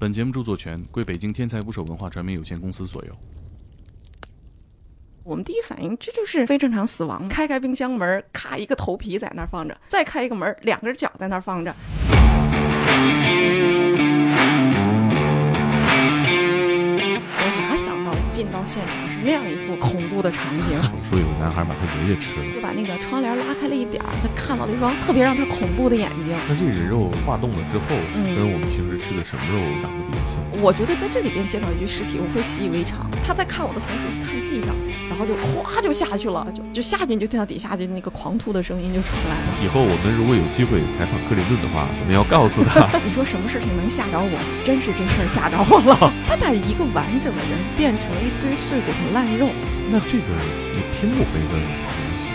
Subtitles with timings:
[0.00, 3.12] 本节目著作权归北京天才捕手文化传媒有限公司所有。
[5.24, 7.28] 我们第一反应，这就是非正常死亡。
[7.28, 11.74] 开开冰箱门，咔一个头皮在那儿放着，再开一个门，两根脚在那儿放着。
[18.38, 20.78] 进到现场是那样一副恐怖的场景？
[21.02, 26.30] 说有个男孩把他爷爷吃了，就把那个窗帘拉开了一点儿，他看到了一双特别让他恐怖的眼睛。
[26.48, 30.38] 那这个人肉化冻了之后，嗯跟我们平时吃的什么肉长得比较像？
[30.62, 33.10] 我觉得在这里边见到一具尸体，我会习以为常。
[33.26, 34.70] 他在看我的同时看地上，
[35.10, 39.50] 然后就哗就下去了，就就下去，你就听到底下就那个狂吐的声音就出来了。
[39.58, 44.38] 以后我们如果有机会采访克林顿的话，我们要告诉他， 你说什么事情能吓着我？
[44.62, 45.98] 真是这事儿吓着我了。
[46.30, 49.48] 他把一个完整的人变成了一堆碎骨头烂肉，
[49.90, 50.28] 那这个
[50.76, 51.56] 也拼不回的
[51.88, 52.28] 同情。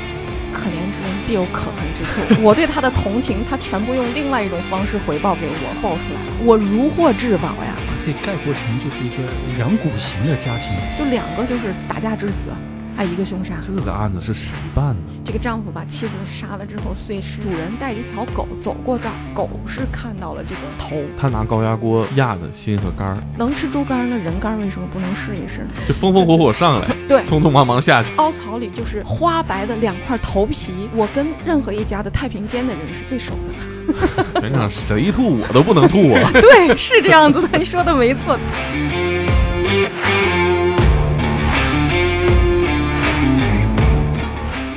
[0.51, 2.41] 可怜之人必有可恨之处。
[2.41, 7.77] 我对他的同情，他全部用另外一种方式回报给我，报出来了，我如获至宝呀！
[8.03, 9.21] 可以概括成就是一个
[9.59, 10.73] 养骨型的家庭。
[10.97, 12.49] 就两个就是打架致死，
[12.95, 13.55] 还一个凶杀。
[13.65, 15.01] 这个案子是谁办的？
[15.25, 20.97] 这个丈夫把妻子杀了之后碎尸，主人带着一条狗走过这儿，狗是看到了这个头。
[21.17, 25.69] 他拿高压锅压的心和肝儿，能吃猪肝的人肝为什么不能试一试呢？
[25.87, 28.11] 就风风火火上来， 对匆匆忙忙下去。
[28.17, 33.73] 凹槽里就是花白的两块头皮，我跟任何一家的太平间的人是最熟的。
[34.39, 36.31] 全场谁吐我都不能吐啊！
[36.39, 38.37] 对，是这样子的，你说的没错。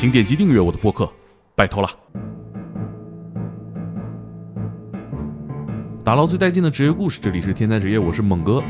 [0.06, 1.12] 请点击订阅我的播客，
[1.56, 1.90] 拜托了。
[6.04, 8.62] 打捞最带劲的职业故事，这里是天才职业，我是猛哥。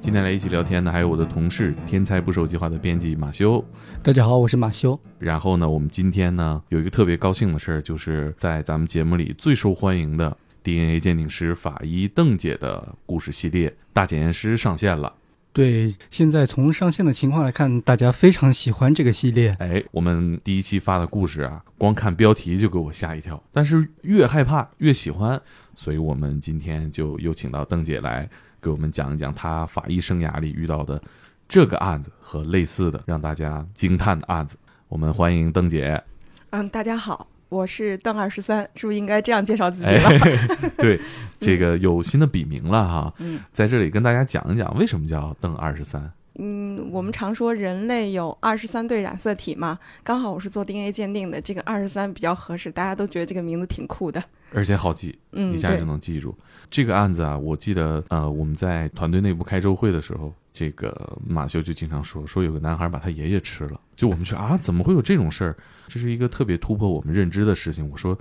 [0.00, 3.64] 今天来一起聊天的还有我的同事天才捕手计划的编辑马修。
[4.04, 4.96] 大家好，我是马修。
[5.18, 15.12] 然后呢，我们今天呢有一个特别高兴的事儿，就是在咱们节目里最受欢迎的 DNA 鉴定师法医邓姐的故事系列《大检验师》上线了。
[15.54, 19.56] 对，现在从上线的情况来看，大家非常喜欢这个系列。
[19.60, 25.40] 哎，我们第一期发的故事啊，光看标题就给我吓一跳，但是越害怕越喜欢，
[25.76, 28.28] 所以我们今天就又请到邓姐来
[28.60, 31.00] 给我们讲一讲她法医生涯里遇到的
[31.46, 34.56] 这个案子和类似的让大家惊叹的案子。
[34.88, 36.02] 我们欢迎邓姐。
[36.50, 41.00] 嗯，大家好，我是邓二十三，是不是应该这样介绍自己哎了？， 对，
[41.38, 46.10] 这个有新的笔名了哈，嗯在这里跟大家讲一讲为什么叫邓二十三。
[46.36, 54.20] 嗯，我们常说人类有二十三对染色体嘛，刚好我是做 DNA 鉴定的，这个二十三比较合适，大家都觉得这个名字挺酷的。
[54.52, 56.36] 而且好记，嗯，一下就，能记住。
[56.68, 63.80] 这个案子啊，我记得呃，我们在团队内部开周会的时候，这个马修就经常说，说有个男孩把他爷爷吃了。
[63.96, 65.56] 就我们去啊，怎么会有这种事儿？
[65.88, 67.90] 这是一个特别突破我们认知的事情。
[67.90, 68.16] 我说，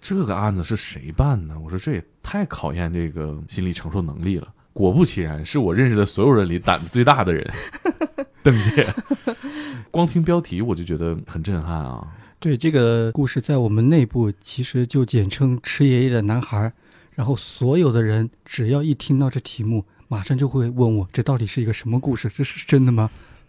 [0.00, 1.58] 这个案子是谁办的？
[1.58, 4.52] 我说这也太考验这个心理承受能力了。
[4.74, 7.50] 果不其然，是我认识的所有人里胆子最大的人，
[8.44, 8.86] 邓姐。
[9.90, 12.06] 光听标题我就觉得很震撼啊！
[12.38, 16.70] 对这个故事，在我们内部其实就简称“吃爷爷的男孩”。
[17.14, 22.28] 然后所有的人只要一听到这题目，马上就会问我：这到底是一个什么故事？
[22.28, 23.08] 这是真的吗？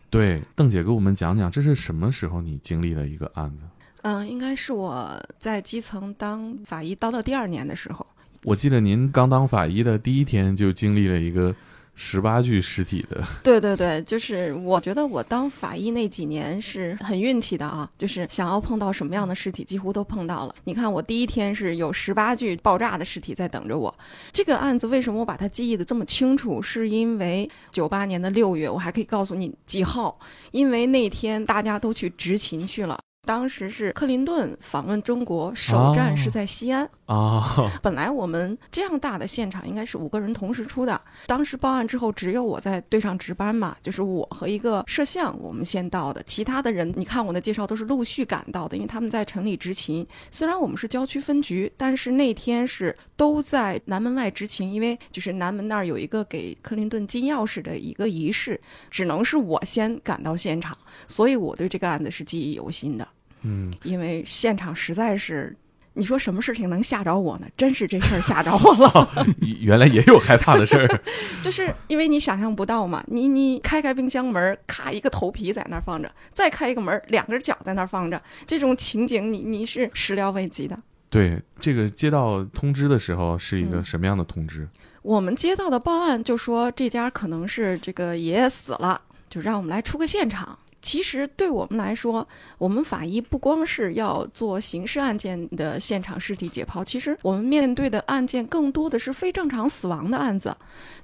[0.10, 3.66] 对，邓姐给我们讲讲，这是什么时候你经历的一个案子？
[4.04, 8.08] 嗯，应该是我在基层当法医当到第二年的时候，
[8.44, 11.54] 我记得您刚当法医的第一天就经历了一个
[11.96, 20.56] 十八具尸体的， 对对对，就是我觉得我当法医那几年是很运气的啊，就是想要碰到什么样的尸体，几乎都碰到了。
[20.64, 23.94] 你看，我第一天是有十八具爆炸的尸体在等着我。
[24.32, 26.62] 这个案子为什么我把它记忆的这么清楚？
[26.62, 30.20] 是因为九八年的六月，我还可以告诉你几号，
[30.52, 33.00] 因为那天大家都去执勤去了。
[33.26, 36.90] 当时是克林顿访问中国，首站是在西安。
[37.06, 50.06] 啊，本来我们这样大的现场应该是五个人同时出的，当时报案之后只有我在队上值班嘛，就是我和一个摄像我们先到的，其他的人你看我的介绍都是陆续赶到的，因为他们在城里执勤。
[50.30, 58.60] 虽然我们是郊区分局，但是那天是都在南门外执勤，因为就是南门那儿有一个给克林顿金钥匙的一个仪式，
[58.92, 60.78] 只能是我先赶到现场，
[61.08, 63.08] 所以我对这个案子是记忆犹新的。
[63.44, 65.56] 嗯，因为现场实在是，
[65.94, 67.48] 你说什么事情能吓着我呢？
[67.56, 69.26] 真是这事儿 吓着我了，
[69.62, 71.02] 原来也有害怕的事儿，
[71.44, 80.78] 就是因为你想象不到嘛，你你开开冰箱门，咔一个头皮在那儿放着，再开一个门，两根脚在那儿放着，这种情景你你是始料未及的。
[81.10, 84.68] 对，这个接到通知的时候是一个嗯什么样的通知？
[85.04, 89.00] 我们接到的报案就说这家可能是这个爷爷死了，
[89.30, 90.58] 就让我们来出个现场。
[90.84, 92.28] 其实对我们来说，
[92.60, 100.56] 我们法医不光是要做刑事案件的现场尸体解剖，其实我们面对的案件更多的是非正常死亡的案子。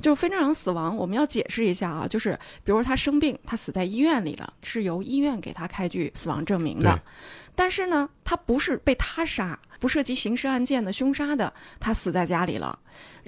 [0.01, 7.01] 就是非正常死亡，我们要解释一下啊，就是比如说他生病，他死在医院里了，是由医院给他开具死亡证明的。
[7.55, 12.77] 但是呢，他不是被他杀，不涉及刑事案件的凶杀的，他死在家里了。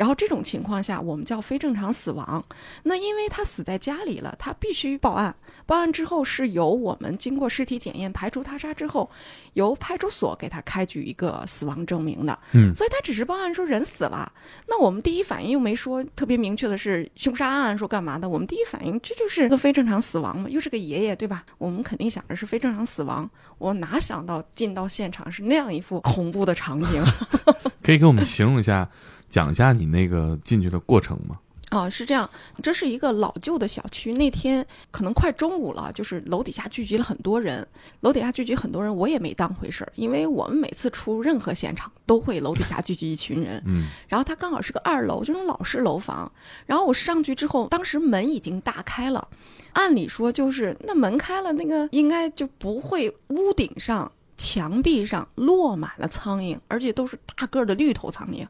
[0.01, 2.43] 然后这种情况下，我们叫非正常死亡。
[2.81, 5.35] 那因为他死在家里了，他必须报案。
[5.67, 9.07] 报案之后是由我们经过尸体检验排除他杀之后，
[9.53, 12.35] 由派出所给他开具一个死亡证明的。
[12.53, 14.33] 嗯所以他只是报案说人死了，
[14.67, 18.27] 那我们第一反应又没说特别明确的是凶杀案，说干嘛的？
[18.27, 21.43] 我们第一反应这就是个非正常死亡嘛，又是个爷爷对吧？
[21.59, 27.03] 我们肯定想着是非正常死亡，我哪想到进到现场是那样一副恐怖的场景。
[27.83, 28.89] 可以给我们形容一下，
[29.31, 31.39] 讲一下你那个进去的过程吗？
[31.71, 32.29] 哦，是这样，
[32.61, 34.11] 这是一个老旧的小区。
[34.11, 37.65] 那天可能快中午了，就是楼底下聚集了很多人。
[38.01, 43.63] 楼底下聚集很多人，我也没当回事儿，因为我们每次出任何现场都会楼底下聚集一群人。
[43.65, 46.29] 嗯然后它刚好是个二楼，这种老式楼房。
[46.65, 49.25] 然后我上去之后，当时门已经大开了，
[49.71, 58.45] 按理说就是那门开了，那个应该就不会屋顶上、墙壁上落满了苍蝇，而且都是大个儿的绿头苍蝇。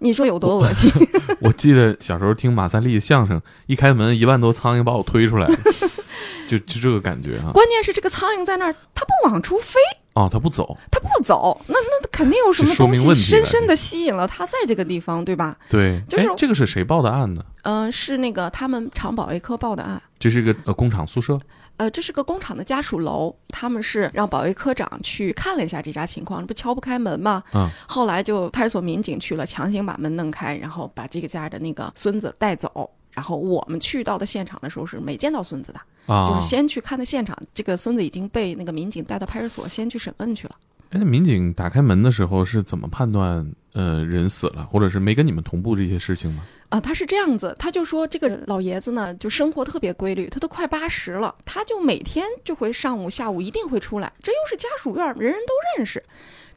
[0.00, 0.90] 你说有多恶心？
[1.40, 5.58] 我记得小时候听马三立的相声，一开门一万多苍蝇把我推出来了，
[6.46, 7.50] 就就这个感觉啊。
[7.52, 9.78] 关键是这个苍蝇在那儿，它不往出飞，
[10.14, 15.56] 哦，它不走，它不走，那那肯定有什么东西深深的吸引了它在这个地方，对吧？
[15.68, 17.44] 对，就是哎这个是谁报的案呢？
[17.62, 20.00] 嗯、是那个他们厂保卫科报的案。
[20.18, 21.38] 这是一个呃工厂宿舍，
[21.78, 27.42] 呃，这是个工厂的家属楼，他们是让保卫科长去看了一下这家情况，不敲不开门吗？
[27.54, 32.90] 嗯，后来就派出所民警去了，强行把门弄开，然后把这个家的那个孙子带走。
[33.12, 40.54] 然后我们去到的现场的时候是没见到孙子的，啊，就是先去看的现场，这个孙子已经被那个民警带到派出所先去审问去了。
[40.90, 46.44] 哎，那民警打开门的时候是怎么判断呃人死了，或者是没跟你们同步这些事情吗？
[46.68, 56.04] 啊，他是这样子，他就说这个老爷子呢，就生活特别规律，他都快八十了，他就每天就会上午、下午一定会出来，这又是家属院，人人都认识。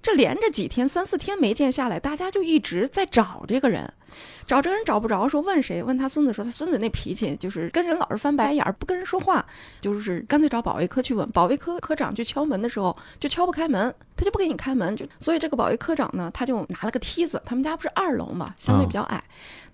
[0.02, 3.94] 这连着几天、三四天没见下来，大家就一直在找这个人，
[4.46, 5.82] 找这个人找不着，说问谁？
[5.82, 9.46] 问他孙子说，他孙子那脾气就是跟人老是翻白眼儿，不跟人说话，
[9.80, 11.30] 就是干脆找保卫科去问。
[11.32, 19.24] 保卫科科长去敲门的时候，就敲不开门，他就不给你开门，就所以这个保卫科长呢，他就拿了个梯子，他们家不是二楼嘛，相对比较矮，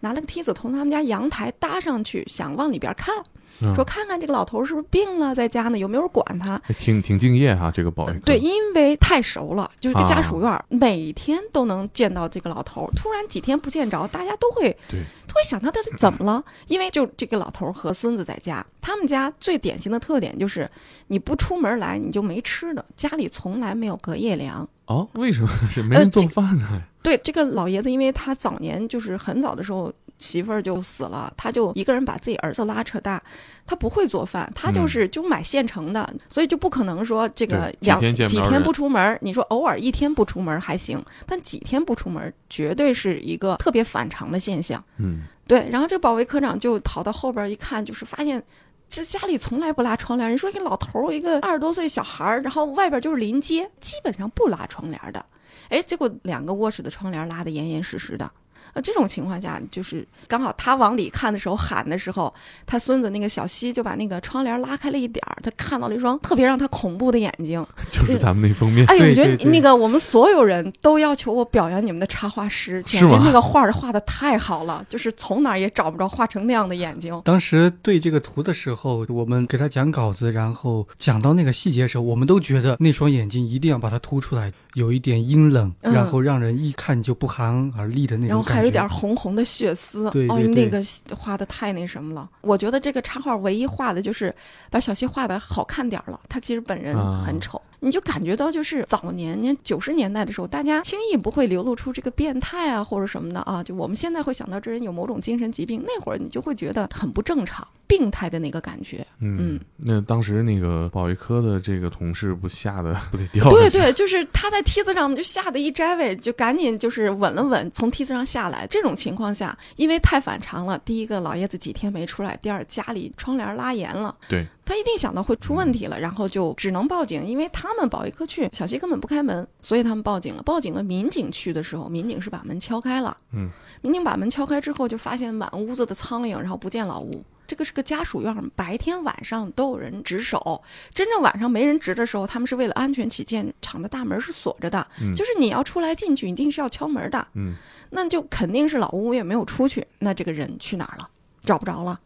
[0.02, 3.16] 拿了个梯子从他们家阳台搭上去，想往里边看，
[3.62, 6.62] 嗯说看看这个老头是不是病了，在家呢，有没有人管他。
[6.68, 8.20] 哎挺挺敬业哈，这个保卫科。
[8.20, 12.88] 对，因为太熟了，就是这啊家属院儿，每天都能见到这个老头。
[12.96, 16.44] 突然几天不见着，大家都会对都会想他到底怎么了？
[16.68, 20.70] 因为就这个老头儿和孙子在家，他们家最典型的特点就是
[21.08, 24.68] 你不出门来你就没吃的，家里从来没有隔夜粮。
[24.86, 26.82] 哦，为什么 是没人做饭呢？
[27.04, 33.22] 对这个老爷子，因为他早年就是很早的时候媳妇儿就死了，他就一个人把自己儿子拉扯大，
[33.66, 44.84] 他不会做饭，他就是就买现成的，所以就不可能说这个养几天不出门，你说偶尔一天不出门还行，但几天不出门绝对是一个特别反常的现象。
[44.98, 48.44] 嗯，对，然后这保卫科长就跑到后边一看，就是发现。
[48.90, 55.26] 这家里从来不拉窗帘，你说一个老头儿，一个二十多岁小孩儿，然后外边就是临街，基本上不拉窗帘的。
[55.68, 58.32] 哎，结果两个卧室的窗帘拉得严严实实的。
[58.78, 62.32] 呃，这种情况下，就是刚好他往里看的时候喊的时候，
[62.68, 67.66] 他孙子那个小西就把那个窗帘拉开了一点儿，他看到了一双特别让他恐怖的眼睛。
[67.90, 68.86] 就是咱们那封面。
[68.86, 77.20] 哎呦，我觉得那个我们所有人都要求我表扬你们的插画师，简直那个画儿画的太好了，就是从哪儿也找不着画成那样的眼睛。
[77.26, 88.67] 当时对这个图的时候，我们给他讲稿子，然后讲到那个细节的时候，我们都觉得那双眼睛一定要把它凸出来，有一点阴冷，嗯然后让人一看就不寒而栗的那种感觉。
[88.68, 90.84] 还有点红红的血丝，哦，对对对那个
[91.16, 92.30] 画的太那什么了。
[92.42, 94.34] 我觉得这个插画唯一画的就是
[94.70, 97.62] 把小西画的好看点了，他其实本人啊很丑。
[97.80, 103.64] 你就感觉到，就是早年年九十年代的时候，大家轻易不会流露出这个变态啊或者什么的啊。
[103.64, 109.06] 就我们现在会想到这人有某种精神疾病，那会儿你就会觉得很不正常、病态的那个感觉。
[109.20, 113.48] 嗯，那当时那个保卫科的这个同事不吓得 不得掉？
[113.50, 118.66] 对对，就是他在梯子上，就吓得一摘尾，就赶紧就是稳了稳，从梯子上下来。
[118.68, 130.44] 这种情况下，因为太反常了，第一个老爷子几天没出来，第二家里窗帘拉严了，对他一定想到会出问题了，然后就只能报警，因为他们保卫科去，小西根本不开门，所以他们报警了。
[130.44, 133.50] 报警了，民警去的时候，民警是把门敲开了，嗯，
[133.82, 137.24] 民警把门敲开之后，就发现满屋子的苍蝇，然后不见老吴。
[137.48, 140.62] 这个是个家属院，白天晚上都有人值守。
[140.94, 147.26] 真正晚上没人值的时候，他们是为了安全起见，厂的大门是锁着的，嗯就是你要出来进去，一定是要敲门的。
[147.36, 147.56] 嗯，
[147.92, 151.10] 那就肯定是老吴也没有出去，那这个人去哪儿了？
[151.40, 151.98] 找不着了。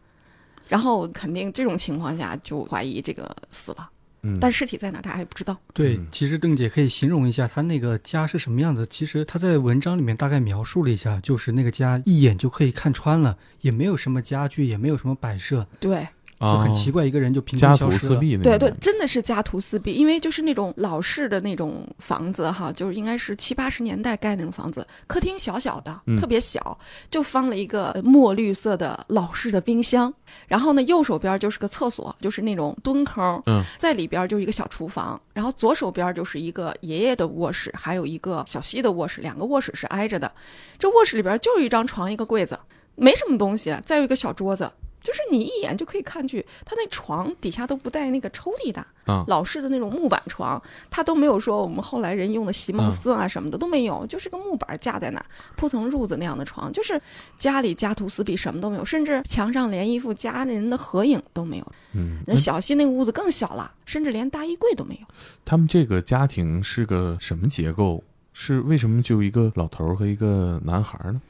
[0.68, 3.90] 然后肯定这种情况下就怀疑这个死了，
[4.22, 5.56] 嗯，但尸体在哪儿，大家还不知道。
[5.74, 8.86] 对嗯，其实邓姐可以形容一下她那个家是什么样子。
[8.88, 16.06] 其实她在文章里面大概描述了一下，就是那个家一眼就可以看穿了，也没有什么家具，也没有什么摆设，对，
[16.42, 18.14] 就很奇怪，一个人就凭哦家徒空消失了。
[18.14, 26.78] 四壁对对，真的是家徒四壁，因为就是那种老式的那种房子哈，就是应该是七八十年代盖那种房子，客厅小小的，嗯特别小，
[27.10, 30.12] 就放了一个墨绿色的老式的冰箱，
[30.48, 40.30] 然后呢，右手边就是个厕所，就是那种蹲坑，嗯，在里边就是一个小厨房，然后左手边就是一个爷爷的卧室，还有一个小西的卧室，两个卧室是挨着的，
[40.78, 42.58] 这卧室里边就是一张床，一个柜子，
[42.94, 44.70] 没什么东西，再有一个小桌子。
[45.02, 57.00] 就是你一眼就可以看去，他那床底下都不带那个抽屉的，啊老式的那种木板床，它都没有说我们后来人用的席梦思啊什么的都没有，就是个木板架在那儿，铺层褥子那样的床，就是
[57.36, 61.72] 家里家徒四壁，什么都没有，甚至墙上连一幅家人的合影都没有。
[61.94, 65.06] 嗯，那小西那个屋子更小了，甚至连大衣柜都没有。
[65.44, 68.02] 他们这个家庭是个什么结构？
[68.34, 71.20] 是为什么就一个老头儿和一个男孩儿呢？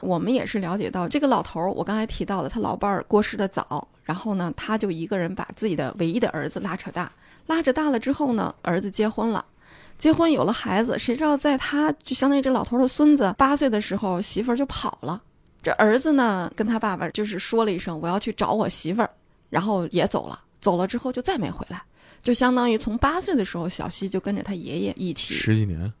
[0.00, 7.12] 我们也是了解到，这个老头儿，我刚才提到的，他老伴儿过世的早，然后呢，他就一个人把自己的唯一的儿子拉扯大，
[7.46, 9.44] 拉扯大了之后呢，儿子结婚了。
[9.98, 15.22] 结婚有了孩子，谁知道在他就相当于这老头儿的孙子八岁的时候，媳妇儿就跑了。
[15.62, 19.10] 这儿子呢，跟他爸爸就是说了一声我要去找我媳妇儿，
[19.50, 20.40] 然后也走了。
[20.58, 21.82] 走了之后就再没回来，
[22.22, 25.92] 就相当于从八岁的时候，小西就跟着他爷爷一起十几年，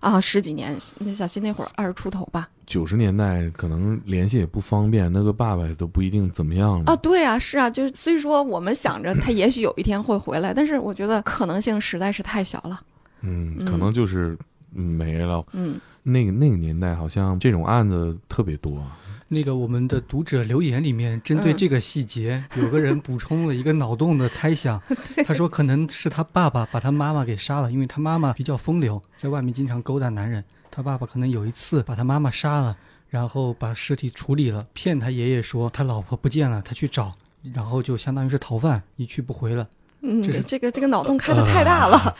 [0.00, 0.76] 啊十几年。
[0.98, 6.84] 那小西那会儿二十出头吧，九十年代可能联系也不方便，那个爸爸都不一定怎么样了。
[6.92, 12.80] 啊，对啊，是啊，就是虽说我们想着他也许有一天会回来，但是我觉得可能性实在是太小了。
[13.22, 14.36] 嗯，嗯可能就是
[14.74, 15.44] 嗯没了。
[15.52, 18.82] 嗯，那个那个年代好像这种案子特别多。
[19.26, 24.80] 那个我们的读者留言里面，针对嗯这个细节，有个人补充了一个脑洞的猜想，
[25.24, 30.44] 他说可能是他爸爸把他妈妈给杀了，因为他妈妈比较风流，在外面经常勾搭男人。
[30.74, 32.76] 他爸爸可能有一次把他妈妈杀了，
[33.08, 37.12] 然后把尸体处理了，骗他爷爷说他老婆不见了，他去找，
[37.54, 39.68] 然后就相当于是逃犯，一去不回了。
[40.00, 42.12] 嗯，这个这个脑洞开的太大了。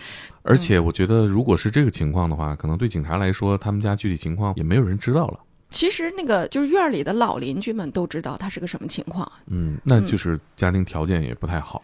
[0.43, 5.41] 而且我觉得，如果是这个情况的话，可能对警察来说，他们家具体情况也没有人知道了。
[5.71, 9.31] 其实那个就是院里的老邻居们都知道他是个什么情况。
[9.49, 11.83] 嗯，那就是家庭条件也不太好。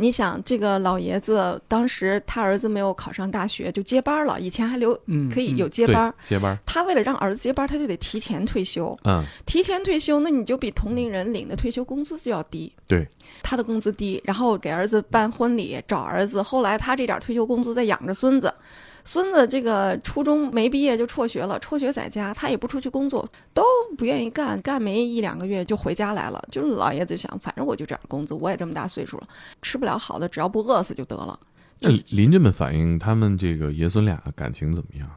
[0.00, 4.40] 你想，这个老爷子当时他儿子没有考上大学，就接班了。
[4.40, 6.56] 以前还留嗯，可以有接班，，接班。
[6.64, 8.96] 他为了让儿子接班，他就得提前退休。
[9.02, 12.72] 嗯，提前退休，那你就比同龄人领的退休工资就要低。
[12.86, 13.04] 对，
[13.42, 18.54] 他的工资低，然后给儿子办婚礼，找儿子，后来他这点退休工资在养着孙子。
[19.10, 23.62] 孙子这个初中没毕业就辍学了，辍学在家，他也不出去工作，都
[23.96, 26.46] 不愿意干，干没一两个月就回家来了。
[26.52, 29.26] 就是老爷子想，反正我就这点工资，我也这么大岁数了，
[29.62, 31.40] 吃不了好的，只要不饿死就得了。
[31.80, 35.08] 那邻居们反映他们这个爷孙俩感情怎么样？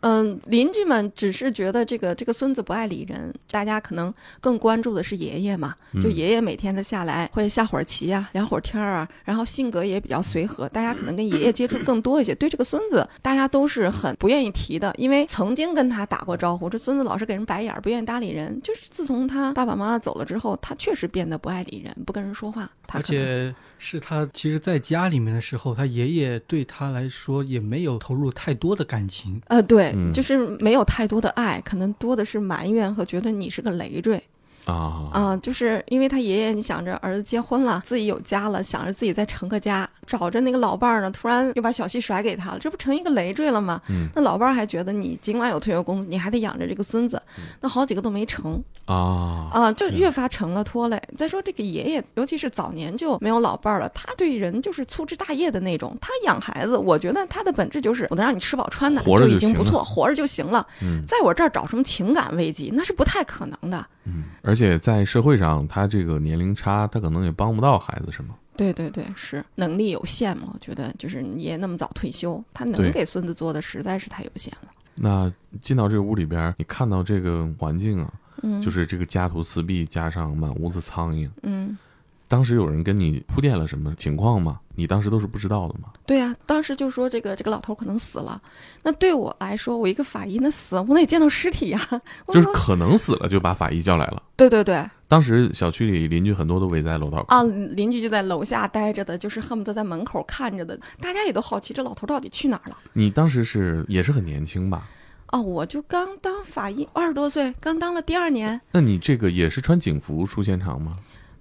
[0.00, 5.74] 嗯，邻居们只是觉得这个这个孙子不爱理人，大家可能更关注的是爷爷嘛。
[6.00, 12.34] 就嗯爷爷每天的下来会下会儿棋啊，聊会儿天儿啊，然后性格也比较随和，大家可能跟爷爷接触更多一些。
[12.34, 18.60] 对这个孙子，大家都是很不愿意提的，因为曾经跟他打过招呼，这孙子老是给人白眼儿，不愿意搭理人。
[18.62, 22.70] 就是自从他爸爸妈妈走了之后，他确实变得不爱理人，不跟人说话。
[22.86, 29.40] 他而可能且是他其实在家里面的时候，他爷爷对他来说也没有投入太多的感情。
[29.46, 34.22] 呃，对，嗯就是没有太多的爱，可能多的是埋怨和觉得你是个累赘。
[34.68, 43.80] 啊啊、就是因为他爷爷，你想着儿子结婚了，自己有家了，想着自己再成个家，找着那个老伴儿呢，突然又把小西甩给他了，这不成一个累赘了吗？
[43.88, 47.20] 嗯那老伴儿还觉得你尽管有退休工资，你还得养着这个孙子，
[47.62, 51.00] 那好几个都没成啊啊，就越发成了拖累。
[51.16, 63.86] 再说这个爷爷，尤其是早年就没有老伴儿了，他对人就是粗枝大叶的那种，他养孩子，我觉得他的本质就是我能让你吃饱穿暖就已经不错，活着就行了，嗯在我这儿找什么情感慰藉，那是不太可能的。
[64.08, 68.34] 嗯，而且在社会上，他这个年龄差，他可能也帮不到孩子，是吗？
[68.56, 70.48] 对对对，是能力有限嘛？
[70.52, 74.68] 我觉得就是你也那么早退休，他能给孙子做的实在是太有限了。
[74.96, 78.12] 那进到这个屋里边，你看到这个环境啊，
[78.42, 81.30] 嗯，就是这个家徒四壁，加上满屋子苍蝇。
[81.42, 81.78] 嗯，
[82.28, 84.60] 当时有人跟你铺垫了什么情况吗？
[84.74, 85.88] 你当时都是不知道的吗？
[86.06, 88.40] 对呀、当时就说这个这个老头可能死了。
[88.82, 91.80] 那对我来说，我一个法医，那死我得见到尸体呀、
[92.26, 94.22] 我就是可能死了，就把法医叫来了。
[94.36, 102.76] 对对对，当时小区里邻居很多都围在楼道口啊，邻居就在楼下待着的，就是恨不得在门口看着的，大家也都好奇这老头到底去哪儿了。
[102.92, 104.86] 你当时是也是很年轻吧？
[105.32, 108.60] 哦，我就刚当法医，二十多岁，刚当了第二年。
[108.70, 110.92] 那你这个也是穿警服出现场吗？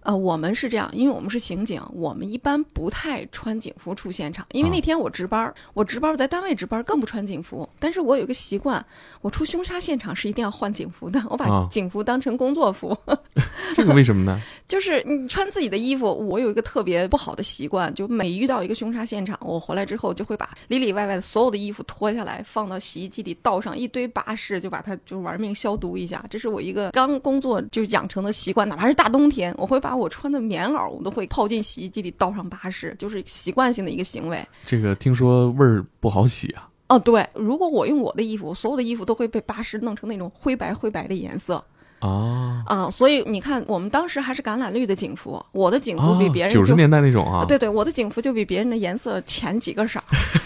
[0.07, 4.45] 呃，我们是这样，因为我们是刑警，我们一般不太穿警服出现场。
[4.53, 7.67] 因为那天我值班，我值班我在单位值班，更不穿警服。
[7.77, 8.83] 但是我有一个习惯，
[9.19, 12.97] 我出凶杀现场是一定要换警服的，我把警服当成工作服。
[13.75, 14.41] 这个为什么呢？
[14.65, 26.23] 就是你穿自己的衣服，我有一个特别不好的习惯，就每遇到一个凶杀现场，我回来之后就会把里里外外的所有的衣服脱下来，放到洗衣机里倒上一堆巴士，就把它就玩命消毒一下。
[26.29, 34.45] 这是我一个刚工作就养成的习惯，哪怕是大冬天，我会把我穿的棉袄，我都会泡进洗衣机里倒上八十，就是习惯性的一个行为。
[34.65, 36.69] 这个听说味儿不好洗啊？
[36.89, 41.63] 哦，对，如果我用我的衣服，所有的衣服都会被八十弄成那种灰白灰白的颜色。
[41.99, 42.91] 啊啊！
[42.91, 50.01] 所以你看，我们当时还是橄榄绿的警服，我的警服比别人九十年代那种啊，对对，我的警服就比别人的颜色浅几个色，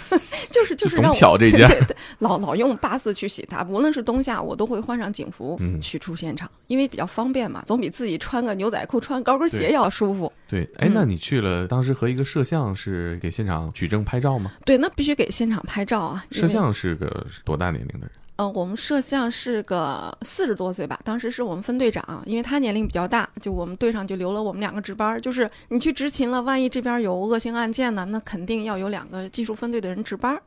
[0.51, 1.67] 就是就是总漂这件，
[2.19, 10.31] 老老用八四去洗它，无论是冬夏，我都会换上警服去出现场，因为比较方便嘛，总比自己穿个牛仔裤、穿高跟鞋要舒服。
[10.47, 14.53] 对，哎，那你去了，当时和一个摄像是给现场取证拍照吗？
[14.65, 16.23] 对，那必须给现场拍照啊。
[16.31, 18.11] 摄像是个多大年龄的人？
[18.41, 25.21] 嗯，我们摄像是个四十多岁吧，当时是我们分队长，因为他年龄比较大，就我们队上就留了我们两个值班。
[25.21, 30.41] 就是你去执勤了，万一这边有恶性案件呢，那肯定要有两个技术分队的人值班，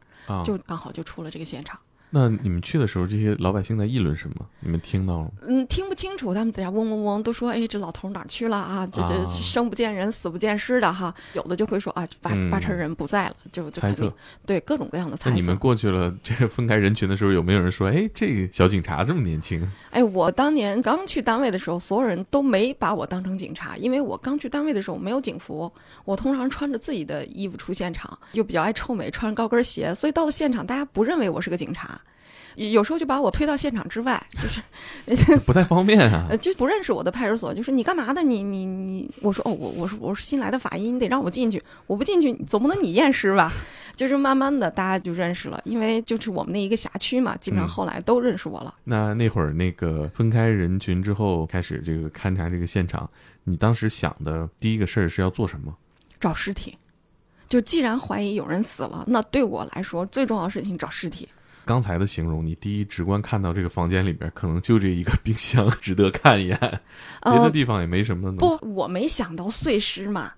[0.44, 1.78] 就刚好就出了这个现场。
[2.16, 4.46] 那你们去的时候，这些老百姓在议论什么？
[4.60, 5.30] 你们听到了吗？
[5.48, 8.86] 嗯，听不清楚，他们在家嗡嗡嗡，都说：“哎，这老头哪去了啊？
[8.86, 14.14] 这这生不见人，死不见尸的哈。”有的就会说：“啊，八八成人不在了。”就猜测，
[14.46, 15.30] 对各种各样的猜测。
[15.30, 25.72] 那你们过去了，这个分开人群的时候，有没有人说：“哎，这个小警察这么年轻？”哎，我当年刚去单位的时候，所有人都没把我当成警察，因为我刚去单位的时候没有警服，
[26.04, 32.00] 我通常穿着自己的衣服出现场，又比较爱臭美，穿着高跟鞋，所以到了现场，大家不认为我是个警察。
[32.56, 36.28] 有时候就把我推到现场之外，就是 不太方便啊。
[36.40, 38.22] 就不认识我的派出所，就说你干嘛的？
[38.22, 41.62] 你你你，我说哦，我我是我是新来的法医，你得让我进去。
[41.86, 43.52] 我不进去，总不能你验尸吧？
[43.94, 48.74] 就是慢慢的，大家就认识了，因为就是我们那一个辖区嘛，基本上后来都认识我了。
[48.84, 53.08] 那那会儿那个分开人群之后，开始这个勘察这个现场，
[53.44, 55.72] 你当时想的第一个事儿是要做什么？
[56.18, 56.76] 找尸体。
[57.46, 61.28] 就既然怀疑有人死了，那对我来说最重要的事情找尸体。
[61.64, 66.58] 刚才的形容，你第一直观看到这个房间里边，可能就这一个冰箱值得看一眼，
[67.22, 68.34] 别的地方也没什么。
[68.36, 70.32] 不，我没想到碎尸嘛，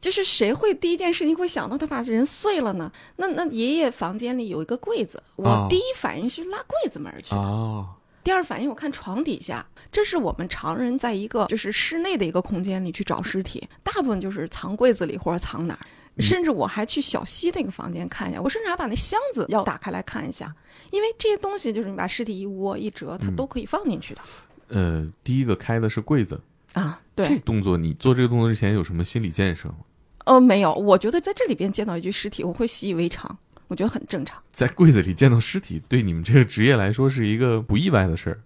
[0.00, 2.92] 就是谁会第一件事情会想到他把人碎了呢？
[3.16, 7.34] 那那爷爷房间里有一个柜子，我第一反应是拉柜子门去。
[7.34, 7.88] 哦。
[8.22, 15.80] 第二反应我看床底下，这是我们常人在一个就是室内的一个空间里去找尸体，大部分就是藏柜子里或者藏哪儿。
[16.18, 20.50] 甚至我还去小西那个房间看一下，我甚至还把那箱子要打开来看一下，
[20.96, 24.20] 因为这些东西就是你把尸体一窝一折，它都可以放进去的。
[24.68, 26.40] 呃，第一个开的是柜子
[26.72, 27.28] 啊，对。
[27.28, 29.76] 这动作你做这个动作之前有什么心理建设吗？
[30.24, 30.72] 呃，没有。
[30.72, 34.42] 我觉得在这里边见到一具尸体，我会习以为常，我觉得很正常。
[34.50, 38.40] 在柜子里见到尸体，对你们这个职业来说是一个不意外的事儿。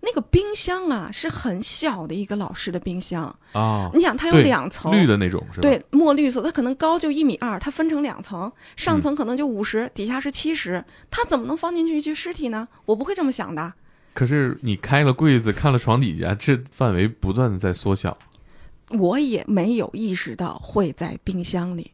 [0.00, 3.90] 那个冰箱啊，是很小的一个老式的冰箱啊。
[3.92, 5.62] 你想，它有两层，绿的那种是吧？
[5.62, 12.68] 对，墨绿色，它可能高就一米二，它分成两层，上层可能就五十，底下是七十，它怎么能放进去一具尸体呢？
[12.84, 13.74] 我不会这么想的。
[14.14, 18.16] 可是你开了柜子，看了床底下，这范围不断的在缩小。
[18.90, 21.90] 我也没有意识到会在冰箱里，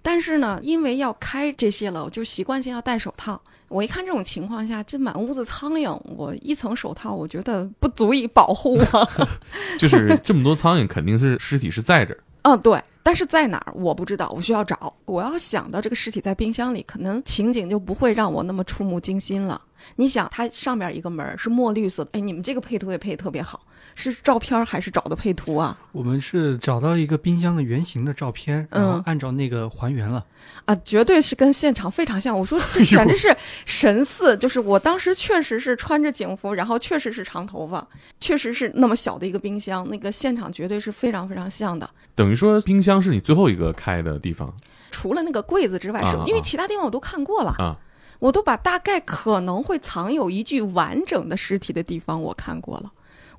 [0.00, 3.42] 但是呢，因为要开这些了，我就习惯性要戴手套。
[3.70, 9.08] 我一看这种情况下，这满屋子苍蝇，我一层手套我觉得不足以保护我。
[9.78, 12.18] 就是这么多苍蝇，肯定是尸体是在这儿。
[12.42, 14.92] 嗯，对，但是在哪儿我不知道，我需要找。
[15.04, 19.60] 我要想到这个尸体在冰箱里，可能情景就不会让我那么触目惊心了。
[19.94, 23.60] 你想，它上面一个门是墨绿色的，哎，你们这个配图也配特别好。
[23.94, 25.76] 是照片还是找的配图啊？
[25.92, 30.24] 我们是找到一个冰箱的原型的照片，然后按照那个还原了。
[30.64, 32.38] 啊，绝对是跟现场非常像。
[32.38, 37.86] 我说这 简直是神似，就是我当时确实是穿着警服，然后确实是长头发，
[38.20, 41.88] 确实是那么小的一个冰箱，那个现场绝对是非常非常像的。
[42.14, 44.54] 等于说冰箱是你最后一个开的地方，
[44.90, 47.76] 除了那个柜子之外，是因为其他地方我都看过了啊，
[48.18, 52.90] 我都把大概可能会藏有一具完整的尸体的地方我看过了。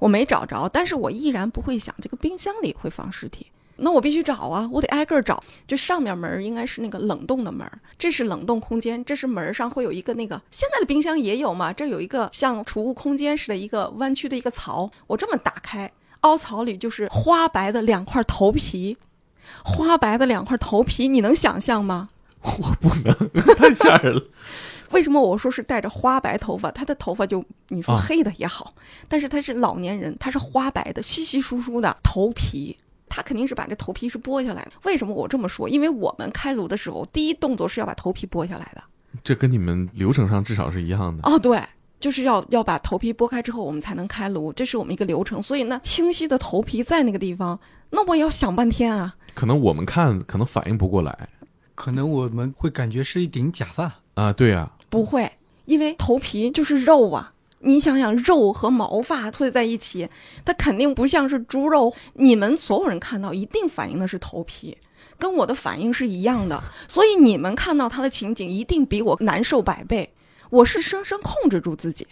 [0.02, 3.46] 我没找着，但是我依然不会想这个冰箱里会放尸体。
[3.78, 5.44] 那我必须找啊，我得挨个找。
[5.68, 11.72] 就上面门应该是那个冷冻的门，这是冷冻空间，这是门上会有一个那个现在的冰箱也有嘛？
[11.72, 14.90] 这有一个像储物空间似的，一个弯曲的一个槽。
[15.06, 18.98] 我这么打开，凹槽里就是花白的两块头皮，
[19.64, 22.10] 花白的两块头皮，你能想象吗？
[22.42, 24.24] 我不能， 太吓人了。
[24.92, 26.72] 为什么我说是带着花白头发？
[26.72, 28.74] 他的头发就你说啊黑的也好，
[29.08, 32.78] 但是他是老年人，他是花白的、稀稀疏疏的头皮，
[33.10, 34.72] 他肯定是把这头皮是剥下来的。
[34.84, 35.68] 为什么我这么说？
[35.68, 38.84] 因为我们开颅的时候，第一动作是要把头皮剥下来的。
[39.24, 41.30] 这跟你们流程上至少是一样的。
[41.30, 41.62] 哦，对，
[42.00, 45.44] 就是要要把头皮剥开之后，我们才能开颅，这是我们一个流程。
[45.44, 49.16] 所以那，清晰的头皮在那个地方，那我也要想半天啊。
[49.34, 51.30] 可能我们看可能反应不过来
[51.74, 54.01] 可能我们会感觉是一顶假发。
[54.14, 54.32] 啊。
[54.34, 55.32] 对呀、不会，
[55.66, 57.34] 因为头皮就是肉啊。
[57.64, 60.10] 你想想，肉和毛发凑在一起，
[60.44, 61.94] 它肯定不像是猪肉。
[62.14, 64.76] 你们所有人看到，一定反映的是头皮，
[65.20, 66.64] 跟我的反应是一样的。
[66.88, 70.12] 所以你们看到他的情景，一定比我难受百倍。
[70.50, 72.08] 我是生生控制住自己，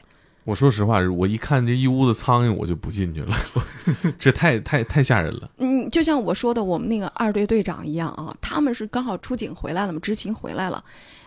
[0.50, 3.36] 我说实话，我一看这一屋子苍蝇，我就不进去了，
[4.18, 5.48] 这太太太吓人了。
[5.60, 10.84] 嗯，就像我说的，我们那个二队队长一样啊，他们是刚好出警回来了嘛，执勤回来了，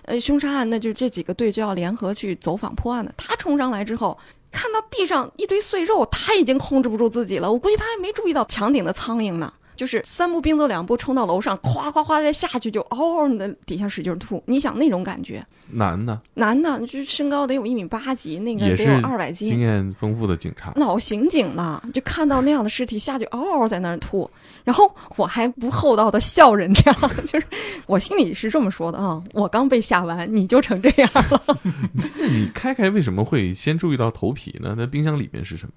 [0.07, 3.15] 呃，凶杀案那就这几个队就要联合去走访破案的。
[3.17, 4.19] 他冲上来之后，
[4.51, 7.53] 看到地上一堆碎肉，他已经控制不住自己了。
[7.53, 9.53] 我估计他还没注意到墙顶的苍蝇呢。
[9.77, 14.43] 就是三步并作两步冲到楼上，咵咵咵再下去就嗷嗷的底下使劲吐。
[14.47, 24.31] 你想那种感觉，男的男的就身高得有一米八几，那个得有二百斤，经验丰富的警察，老刑警了，就看到那样的尸体下去，嗷嗷在那儿吐，
[24.65, 26.93] 然后我还不厚道的笑人家，
[27.27, 27.47] 就是
[27.87, 31.43] 我心里是这么说的啊，我刚被吓完，你就成这样了。
[31.95, 34.75] 那你开开为什么会先注意到头皮呢？
[34.77, 35.73] 那冰箱里面是什么？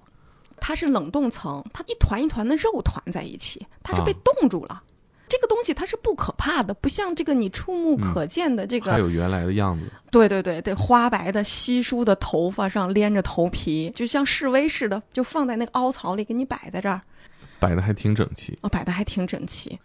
[0.66, 4.82] 它是冷冻层，它一团一团的肉团在一起，它是被啊冻住了。
[5.28, 9.86] 这个东西它是不可怕的，不像这个你触目可见的这个，还有原来的样子。
[10.10, 17.00] 对对对对，花白的稀疏的头发上连着头皮，就像示威似的，就放在那个凹槽里给你摆在这儿。
[17.60, 18.58] 摆的还挺整齐。
[18.62, 19.78] 哦，摆的还挺整齐。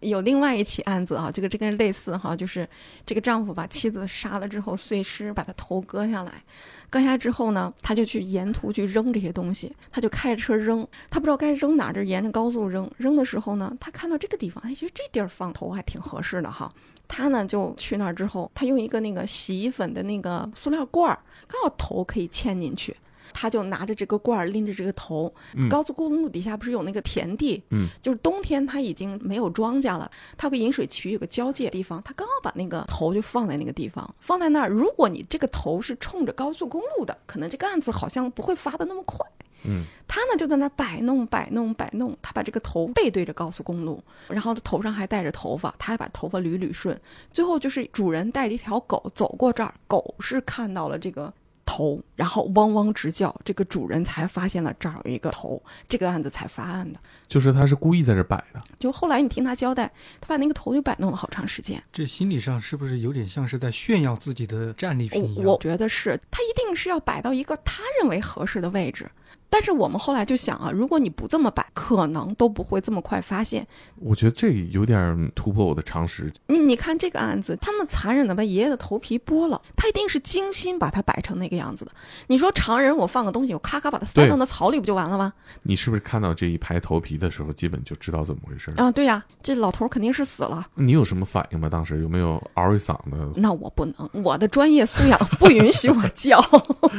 [0.00, 2.68] 有另外一起案子啊，这个这个类似哈，就是
[3.04, 6.42] 这个丈夫把妻子杀了之后碎尸，把她头割下来，
[6.88, 12.90] 割下来之后呢，他就去沿途去扔这些东西，他就开着车扔，他不知道该扔哪儿，就沿着高速扔。
[12.96, 16.72] 扔的时候呢，他看到这个地方，哎，觉得这地儿放头还挺合适的哈。
[17.06, 22.96] 他呢就去那儿之后，他用一个那个洗衣粉的那个塑料罐儿，刚好头可以嵌进去。
[23.32, 34.68] 他就拿着这个罐儿，拎着这个头，嗯高速公路底下不是有那个田地，嗯，就是冬天他已经没有庄稼了，它和饮水渠有个交界地方，他刚好把那个头就放在那个地方，放在那儿。
[34.68, 39.26] 如果你这个头是冲着高速公路的，可能这个案子好像不会发的那么快。
[39.62, 46.98] 嗯，他呢就在那儿摆弄摆弄摆弄，他把这个头背对着高速公路，然后头上还带着头发，他还把头发捋捋顺。
[47.30, 51.30] 最后就是主人带着一条狗走过这儿，狗是看到了这个
[51.70, 56.98] 头，然后汪汪直叫，这个主人才发现了这儿有一个头，这个案子才发案的。
[57.28, 58.60] 就是他是故意在这摆的。
[58.80, 59.88] 就后来你听他交代，
[60.20, 61.80] 他把那个头就摆弄了好长时间。
[61.92, 65.44] 这心理上是不是有点像是在炫耀自己的战利品一样？
[65.44, 69.08] 我我觉得是他一定是要摆到一个他认为合适的位置。
[69.50, 73.66] 但是我们后来就想啊，如果你不这么摆，可能都不会这么快发现。
[73.96, 76.32] 我觉得这有点突破我的常识。
[76.46, 81.90] 你你看这个案子，他们残忍的把爷爷的头皮剥了，他一定是精心把它摆成那个样子的。
[82.28, 85.32] 你说常人我放个东西，我咔咔把它塞到那草里不就完了吗？
[85.62, 88.72] 你是不是看到这一排头皮的时候，基本就知道怎么回事？
[88.76, 90.64] 啊，对呀、这老头肯定是死了。
[90.76, 91.68] 你有什么反应吗？
[91.68, 93.32] 当时有没有嗷一嗓子？
[93.34, 96.40] 那我不能，我的专业素养不允许我叫。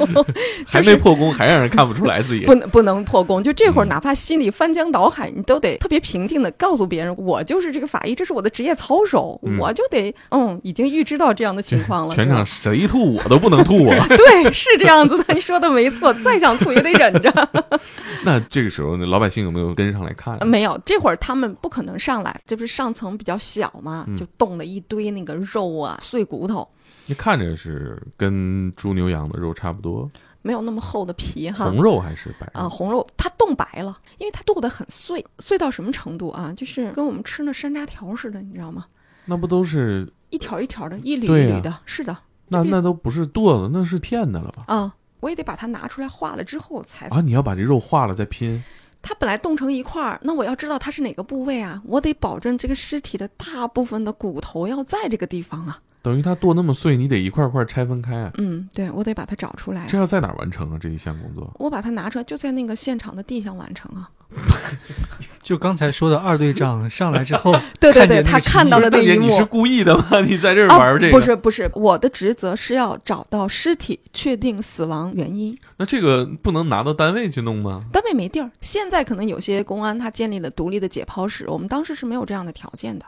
[0.67, 3.41] 还没破功，还让人看不出来自己不能不能破功。
[3.41, 12.15] 就这会儿，哪怕心里翻江倒海，你都得特别平静的告诉别人，我就是这个法医，这是我的职业操守，嗯我就得嗯，已经预知到这样的情况了。
[12.15, 14.05] 全场谁吐我都不能吐啊！
[14.09, 17.49] 对是这样子的，你说的没错，再想吐也得忍着。
[18.25, 20.35] 那这个时候，那老百姓有没有跟上来看？
[20.47, 26.67] 没有，这会儿他们不可能上来，这不是上层比较小嘛，嗯就冻了一堆那个肉啊、碎骨头，
[27.05, 30.09] 你看着是跟猪牛羊的肉差不多，
[30.41, 31.65] 没有那么厚的皮哈。
[31.65, 32.61] 红肉还是白肉？
[32.61, 36.53] 啊，红肉它冻白了，因为它剁得很碎，碎到什么程度啊？
[36.55, 38.85] 就是跟我们吃那山楂条似的，你知道吗？
[39.25, 44.63] 那不都是一条一条的，一缕一缕的，是的那那都不是剁的，那是片的了吧？
[44.67, 44.93] 啊。
[45.21, 47.05] 我也得把它拿出来化了之后才。
[47.09, 48.59] 啊，你要把这肉化了再拼，
[49.03, 55.79] 它本来冻成一块儿，那我要知道它是哪个部位啊，我得保证这个尸体的大部分的骨头要在这个地方啊。
[56.01, 58.31] 等于它剁那么碎，你得一块块拆分开啊。
[58.37, 59.97] 嗯，对，我得把它找出来这。
[59.97, 60.77] 要在哪儿完成啊？
[60.81, 61.51] 这一项工作？
[61.59, 64.09] 我把它拿出来，就在那个现场的地上完成啊。
[65.43, 70.21] 就刚才说的二队长上来之后， 对对对，看见他看到情的那一幕你是故意的吗？
[70.25, 71.19] 你在这儿啊玩这个？
[71.19, 75.55] 不是不是，我的职责是要找到尸体，确定死亡原因。
[75.77, 77.83] 那这个不能拿到单位去弄吗？
[77.91, 83.05] 单位没地儿，现在可能有些公安他建立了独立的解剖室，我们当时是没有这样的条件的。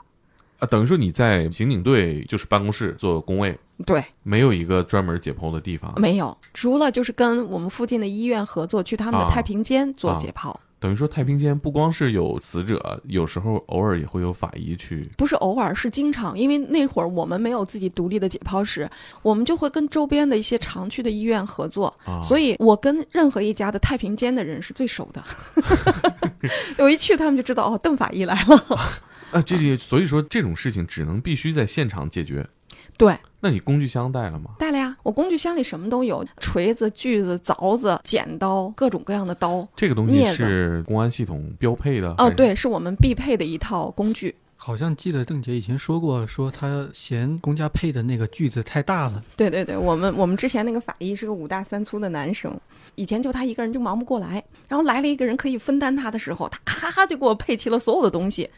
[0.58, 5.92] 啊，等于说你在刑警队就是办公室做工位，对，没有一个专门解剖的地方。
[6.00, 10.54] 没有，除了就是跟我们附近的医院合作，去他们的啊太平间做啊解剖。
[10.80, 15.02] 等于说太平间不光是有死者，有时候偶尔也会有法医去。
[15.16, 18.86] 不是偶尔，是经常，因为那会儿我们没有自己独立的解剖室，
[19.22, 25.24] 我们就会跟周边的一些常去的医院合作，啊，所以我跟任何一家的太平间的人是最熟的。
[26.76, 28.78] 我一去，他们就知道哦，邓法医来了。
[29.34, 32.46] 啊，这些所以说这种事情只能必须在现场解决。
[32.96, 34.52] 对，那你工具箱带了吗？
[34.60, 39.66] 带了呀，我工具箱里什么都有，锤子、锯子、凿子、剪刀，各种各样的刀。
[39.74, 42.14] 这个东西是公安系统标配的。
[42.14, 44.32] 还哦，对，是我们必配的一套工具。
[44.56, 49.22] 好像记得邓姐以前说过，说她嫌公家配的那个锯子太大了。
[49.36, 52.56] 对对对，我们我们之前那个法医是个五大三粗的男生，
[52.94, 58.48] 以前就他一个人就忙不过来，然后来了一个人可以分担他的时候，他咔咔咔就给我配齐了所有的东西。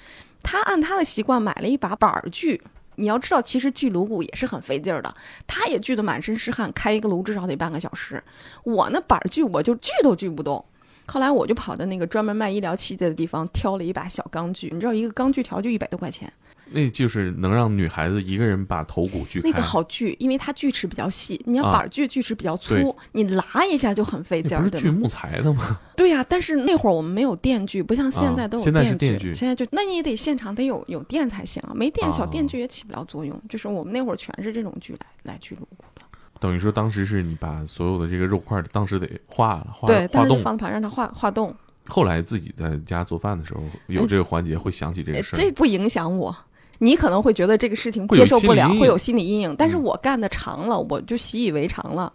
[0.42, 2.62] 他按他的习惯买了一把板儿锯。
[2.98, 5.14] 你要知道，其实锯颅骨也是很费劲儿的，
[5.46, 8.22] 他也锯得满身是汗，开一个颅至少得半个小时。
[8.64, 10.64] 我那板儿锯我就锯都锯不动。
[11.06, 14.70] 后来我就跑到那个专门卖医疗器械的地方，挑了一把小钢锯。
[14.72, 16.32] 你知道，一个钢锯条就一百多块钱。
[16.70, 19.48] 那就是能让女孩子一个人把头骨锯开。
[19.48, 24.82] 那个好锯，因为它锯齿比较细，你要啊板锯锯齿比较粗，对你拉一下就很费劲儿，不是？
[24.82, 25.78] 锯木材的吗？
[25.96, 28.94] 对呀、但是那会儿我们没有电锯，不像现在都有啊现在是。
[28.94, 33.40] 电锯现在就那你也得现场得有有电才行啊，没电啊小电锯也起不了作用。
[33.48, 36.02] 就是我们那会儿全是这种锯来来锯颅骨的。
[36.38, 40.42] 等于说当时是你把所有的这个肉块当时得化了，化对，化当时就冻。
[40.42, 41.54] 放在盘让它化化冻，
[41.86, 45.38] 后来自己在家做饭的时候，有这个环节会想起这呃个事儿。
[45.38, 46.36] 这不影响我。
[46.78, 52.12] 你可能会觉得这个事情接受不了会有心理阴影，但是嗯我干的长了，我就习以为常了。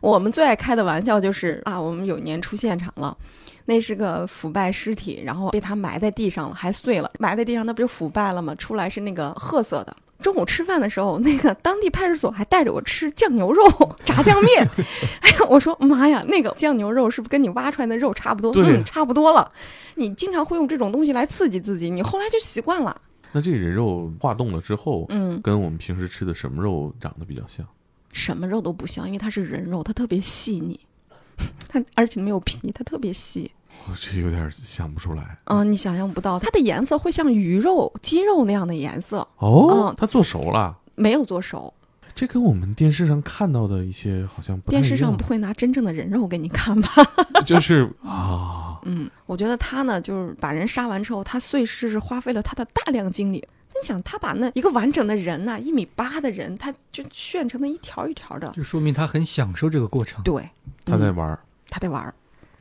[0.00, 3.16] 我们最爱开的玩笑就是啊，我们有一年出现场了，
[3.64, 8.54] 那是个腐败尸体，然后被他埋在地上了，还碎了，埋在地上那不就腐败了吗？
[8.54, 9.96] 出来是那个褐色的。
[10.20, 13.64] 中午吃饭的时候， 那个当地派出所还带着我吃酱牛肉、
[14.04, 14.68] 炸酱面。
[15.20, 18.52] 哎呀，我说妈呀，那个酱牛肉是不是跟你挖出来的肉差不多？
[18.52, 19.50] 对嗯，差不多了。
[19.96, 23.00] 你经常会用这种东西来刺激自己，你后来就习惯了。
[23.32, 27.66] 那这个人肉化冻了之后，嗯，跟我们平时吃的什么肉长得比较像？
[28.12, 30.78] 什么肉都不像，因为它是人肉，它特别细腻，
[31.68, 33.50] 它而且没有皮，它特别细。
[33.86, 35.38] 我这有点想不出来。
[35.44, 40.76] 嗯、你想象不到，它的颜色会像鱼肉、鸡肉那样的颜色，哦嗯，它做熟了。
[40.94, 41.72] 没有做熟。
[42.18, 46.90] 这跟我们电视上看到的一些好像不太电视上不会拿真正的人肉给你看吧？
[47.46, 53.38] 就是 啊，嗯，我觉得他呢，就是把人杀完之后，他碎尸是花费了他的大量精力。
[53.68, 58.50] 你想，他把那一个完整的人呐、一米八的人，他就炫成了一条一条的。
[58.56, 60.20] 就说明他很享受这个过程。
[60.24, 61.38] 对，嗯他在玩儿。
[61.70, 62.12] 他在玩儿。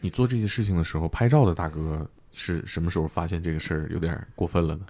[0.01, 4.81] 你做这些事情的时候，拍照的大哥是什么时候发现这个事儿有点过分了呢？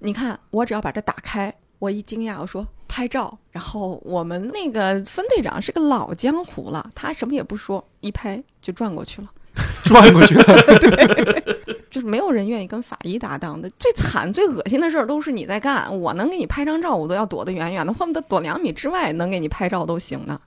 [0.00, 9.30] 你看，我只要把这打开，我一惊讶，我说拍照，然后我们那个分队长是个老江湖了，他什么也不说，一拍就转过去了。
[9.84, 10.44] 转过去了
[10.78, 15.98] 对， 就是没有人愿意跟法医搭档的，最惨、最恶心的事儿都是你在干。
[16.00, 20.38] 我能给你拍张照，我都要躲得远远的，恨不得躲两米之外能给你拍照都行呢。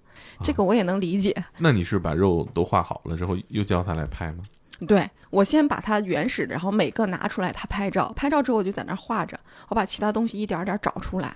[0.44, 1.36] 这个我也能理解。
[1.58, 4.44] 那你是把肉都画好了之后，又叫他来拍吗？
[4.88, 9.36] 对我先把它原始的，然后每个拿出来，他拍照，拍照之后我就在那儿画着，
[9.70, 11.36] 我把其他东西一点儿点儿找出来。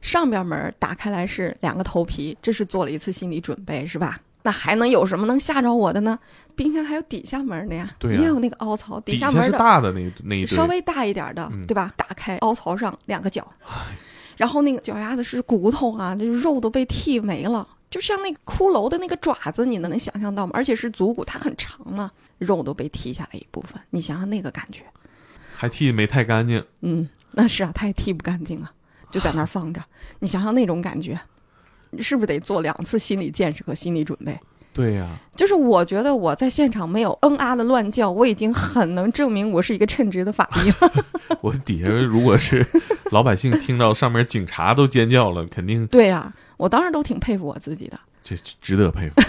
[0.00, 4.20] 上边门打开来是两个头皮，这是做了一次心理准备，是吧？
[4.42, 6.18] 那还能有什么能吓着我的呢？
[6.56, 11.92] 冰箱还有底下门儿的呀，也有那个凹槽，底下门儿的大的那那一堆，稍微大一点的，嗯对吧？
[11.96, 13.46] 打开凹槽上两个脚，
[14.36, 20.52] 然后那个脚丫子是骨头啊，这肉都被剃没了，就像那个骷髅的那个爪子，你能能想象到吗？
[20.54, 24.82] 而且是足骨，它很长嘛，肉都被剃下来一部分，你想想那个感觉，
[25.54, 26.64] 还剃没太干净。
[26.80, 28.72] 嗯，那是啊，它也剃不干净啊，
[29.10, 29.82] 就在那儿放着，
[30.20, 31.18] 你想想那种感觉，
[31.90, 34.38] 你是不是得做两次心理建设和心理准备？
[34.72, 41.04] 对呀、就是我觉得我在现场没有嗯啊的乱叫，我已经很能证明我是一个称职的法医了。
[41.42, 42.64] 我底下如果是
[43.10, 47.98] 老百姓听到上面警察都尖叫了，肯定对呀、我当时都挺佩服我自己的。
[48.22, 49.20] 这值得佩服。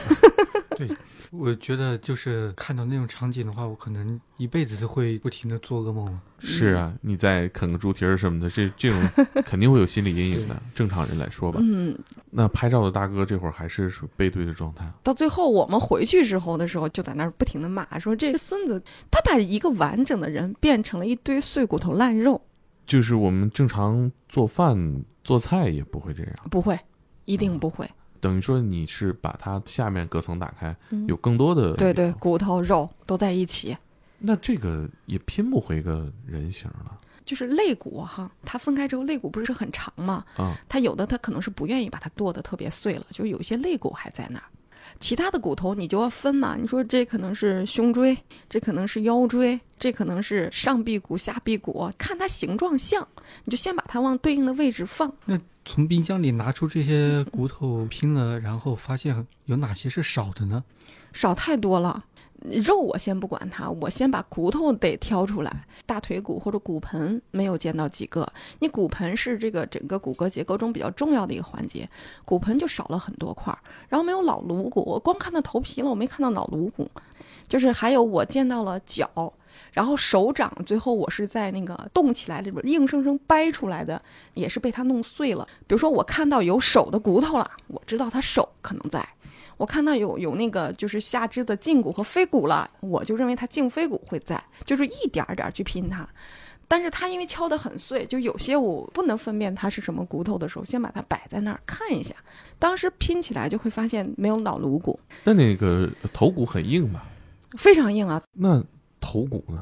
[1.32, 6.20] 我觉得就是看到那种场景的话，我可能一辈子都会不停的做噩梦。
[6.40, 9.10] 是啊，你再啃个猪蹄儿什么的，这这种
[9.46, 10.62] 肯定会有心理阴影的。
[10.76, 11.98] 正常人来说吧，嗯，
[12.30, 14.86] 那拍照的大哥这会儿还是属背对的状态。
[15.02, 22.42] 到最后我们回去之后的时候，就在那儿不停的骂，说这个孙子，他把一个完整的人变成了一堆碎骨头烂肉。
[22.86, 26.78] 就是我们正常做饭做菜也不会这样，不会，
[27.24, 27.90] 一定不会。
[28.22, 33.76] 等于说你是把它下面隔层打开，嗯有更多的对对，骨头肉都在一起，
[34.20, 40.26] 那这个也拼不回个人形了就是肋骨哈，它分开之后，肋骨不是很长吗？
[40.38, 40.58] 啊。
[40.70, 44.46] 它有的它可能是不愿意把它剁得特别碎了，就有一些肋骨还在那儿。
[45.00, 48.16] 其他的骨头你就要分嘛，你说这可能是胸椎，
[48.50, 53.08] 这可能是腰椎，这可能是上臂骨、下臂骨，看它形状像，
[53.46, 55.12] 你就先把它往对应的位置放。
[55.66, 60.64] 从冰箱里拿出这些骨头拼了，然后发现有哪些是少的呢？
[61.14, 62.06] 少太多了。
[62.44, 65.64] 肉我先不管它，我先把骨头得挑出来。
[65.86, 71.88] 大腿骨或者骨盆没有见到几个，你骨盆是这个整个骨骼结构中比较重要的一个环节，
[72.26, 73.60] 骨盆就少了很多块儿。
[73.88, 76.90] 然后没有脑颅骨，我光看到头皮了，我没看到脑颅骨。
[77.48, 79.32] 就是还有我见到了脚，
[79.72, 84.02] 然后手掌，最后我是在那个动起来里边硬生生掰出来的，
[84.34, 85.48] 也是被它弄碎了。
[85.68, 89.08] 比如说我看到有手的骨头了，我知道他手可能在。
[89.58, 96.08] 我看到有有那个就是下肢的胫骨和腓骨了，我就认为它胫腓骨会在，就是一点儿点儿去拼它。
[96.68, 102.16] 但是它因为敲得很碎，就有些我不能分辨它是什么骨头的时候，先把它摆在那儿看一下。
[102.58, 107.06] 当时拼起来就会发现没有脑颅骨，那那个头骨很硬吧？
[107.58, 108.22] 非常硬啊。
[108.34, 108.64] 那
[109.02, 109.62] 头骨呢？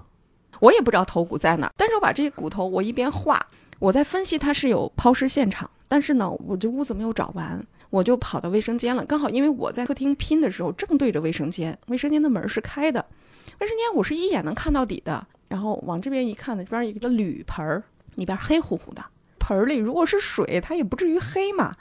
[0.59, 3.43] 我也不知道头骨在哪儿，但是我把这些骨头我一边画，
[3.79, 9.05] 我在分析它是有抛尸现场，但是呢，我这屋子没有找完，我就跑到卫生间了。
[9.05, 13.03] 刚好因为我在客厅拼的时候正对着卫生间，卫生间的门是开的，
[13.59, 15.25] 卫生间我是一眼能看到底的。
[15.47, 17.81] 然后往这边一看呢，这边有一个铝盆儿，
[18.15, 19.03] 里边黑乎乎的，
[19.39, 21.73] 盆儿里如果是水，它也不至于黑嘛。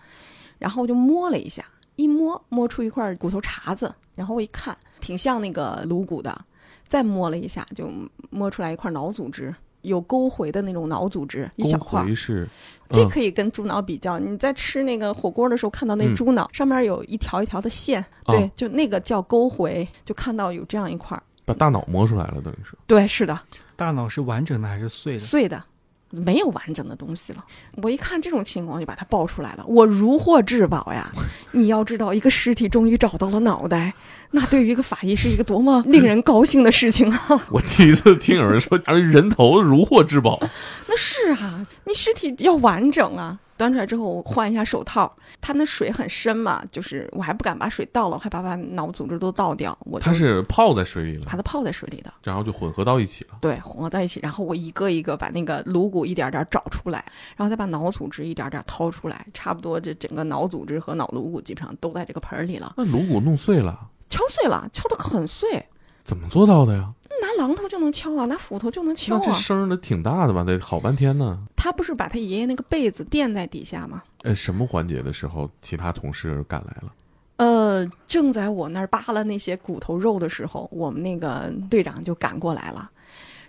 [0.58, 1.64] 然后我就摸了一下，
[1.96, 6.44] 一摸摸出一块骨头碴子，然后我一看，挺像那个颅骨的。
[6.88, 7.90] 再摸了一下，就
[8.30, 12.48] 摸出来一块脑组织，有沟回的那种脑组织，一小块是嗯
[12.90, 14.18] 这可以跟猪脑比较。
[14.18, 21.22] 你在吃那个火锅的时候看到那嗯猪脑、上面有一条一条的线，哦对，就那个叫沟回，就看到有这样一块儿。
[21.44, 22.76] 把大脑摸出来了，等于是。
[22.86, 23.38] 对，是的，
[23.76, 25.18] 大脑是完整的还是碎的？
[25.18, 25.62] 碎的，
[26.10, 27.44] 没有完整的东西了。
[27.82, 29.64] 我一看这种情况，就把它抱出来了。
[29.66, 31.10] 我如获至宝呀！
[31.52, 33.94] 你要知道，一个尸体终于找到了脑袋，
[34.32, 37.46] 那对于一个法医是一个多么 令人高兴的事情啊！
[37.50, 40.38] 我第一次听有人说，啊人头如获至宝。
[40.86, 43.38] 那是啊，你尸体要完整啊。
[43.58, 49.76] 端出来之后，我换一下手套，它那水很深嘛，就是我还不敢把水倒了，我害怕把脑组织都倒掉。
[49.80, 53.36] 我它是泡在水里了把，它泡在水里的，然后就混合到一起了。
[53.40, 57.04] 对，混合在一起，然后我一个一个把那个颅骨一点点找出来，
[57.36, 63.76] 然后再把脑组织一点点掏出来，差不多这整个脑组织和脑颅骨基本上都在这个盆儿里了，那颅骨弄碎了，
[64.08, 65.66] 敲碎了，敲得很碎，
[66.08, 66.88] 怎么做到的呀？
[67.20, 69.34] 拿榔头就能敲啊，拿斧头就能敲那这啊。
[69.34, 70.42] 声儿得挺大的吧？
[70.42, 71.38] 得好半天呢。
[71.54, 74.02] 他不是把他爷爷那个被子垫在底下吗？
[74.22, 76.90] 呃，什么环节的时候，其他同事赶来了？
[77.36, 82.90] 呃，正在我那儿扒拉那些骨头肉的时候，我们那个队长就赶过来了。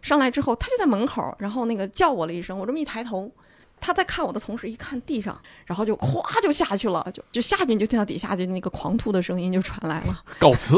[0.01, 3.31] 上来之后，他就在门口，然后那个叫我了一声，我这么一抬头，
[3.81, 10.23] 他在看我的同时，一看地上，然后就咵就下去了，就就下去，你就听到底下就那个狂吐的声音就传来了。
[10.37, 10.77] 告辞，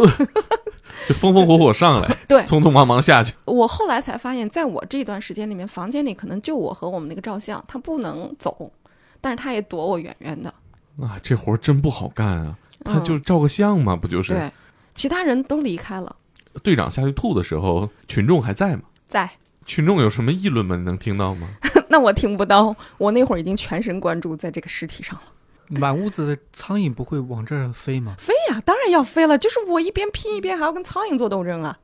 [1.08, 3.34] 就风风火火上来， 对匆匆忙忙下去。
[3.46, 8.72] 我后来才发现，在我这段时间里面，房间里可能就我和我们那个照相，他不能走，
[9.20, 10.54] 但是他也躲我远远的。
[11.02, 12.58] 啊，这活儿真不好干啊！
[12.84, 14.34] 他嗯就照个相嘛，不就是？
[14.34, 14.52] 对，
[14.94, 16.16] 其他人都离开了，
[16.62, 18.84] 队长下去吐的时候，群众还在吗？
[19.08, 19.30] 在。
[19.66, 20.76] 群众有什么议论吗？
[20.76, 21.48] 你能听到吗？
[21.88, 25.24] 那我听不到，我那会儿已经全神贯注在这个尸体上了。
[25.68, 28.16] 满屋子的苍蝇不会往这儿飞吗？
[28.18, 31.78] 飞呀、当然要飞了，就是我一边拼一边还要跟苍蝇做斗争啊。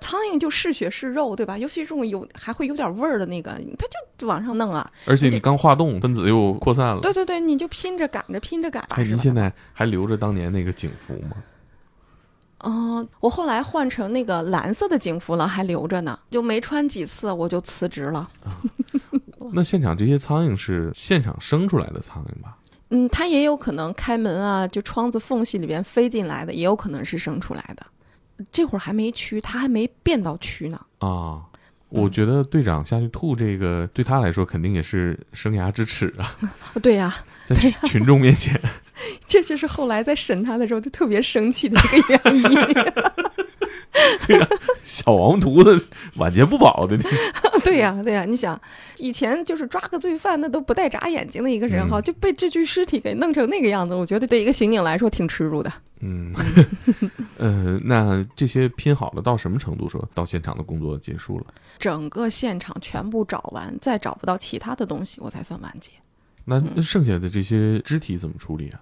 [0.00, 1.58] 苍蝇就是血是肉，对吧？
[1.58, 4.90] 尤其这种有还会有点味儿的那个，它就往上弄啊。
[5.04, 7.00] 而且你刚化冻，分子又扩散了。
[7.00, 8.96] 对对对，你就拼着赶着，拼着赶着。
[8.96, 11.36] 哎，您现在还留着当年那个警服吗？
[12.64, 18.28] 嗯、我后来换成那个蓝色的警服了，还留着呢，就没穿几次，我就辞职了。
[19.52, 22.56] 那现场这些苍蝇是现场生出来的苍蝇吧？
[22.90, 27.86] 嗯，它也有可能开门啊，就窗子缝隙里边飞进来的，也有可能是生出来的。
[28.50, 30.80] 这会儿还没蛆，它还没变到蛆呢。
[30.98, 31.42] 啊，
[31.90, 36.34] 我觉得队长下去吐这个，对他来说肯定也是生涯之耻啊，
[36.82, 38.58] 对呀、在群群众面前。
[39.26, 42.58] 这就是后来在审他的时候他特别生气的一个原因。
[44.26, 44.48] 对呀、
[44.82, 45.86] 小王犊子
[46.16, 46.96] 晚节不保的，
[47.64, 48.58] 对呀、对呀、你想，
[48.98, 55.72] 以前就是抓个罪犯，那都不带眨眼睛的一个人哈，嗯就被这具尸体给弄成那个样子，我觉得对一个刑警来说挺耻辱的。
[56.00, 56.32] 嗯，
[57.36, 59.88] 呃，那这些拼好了到什么程度？
[59.88, 61.46] 说到现场的工作结束了，
[61.78, 65.90] 整个现场全部找完，再找不到其他的东西，我才算完结。
[66.44, 68.80] 那那剩下的这些肢体怎么处理啊？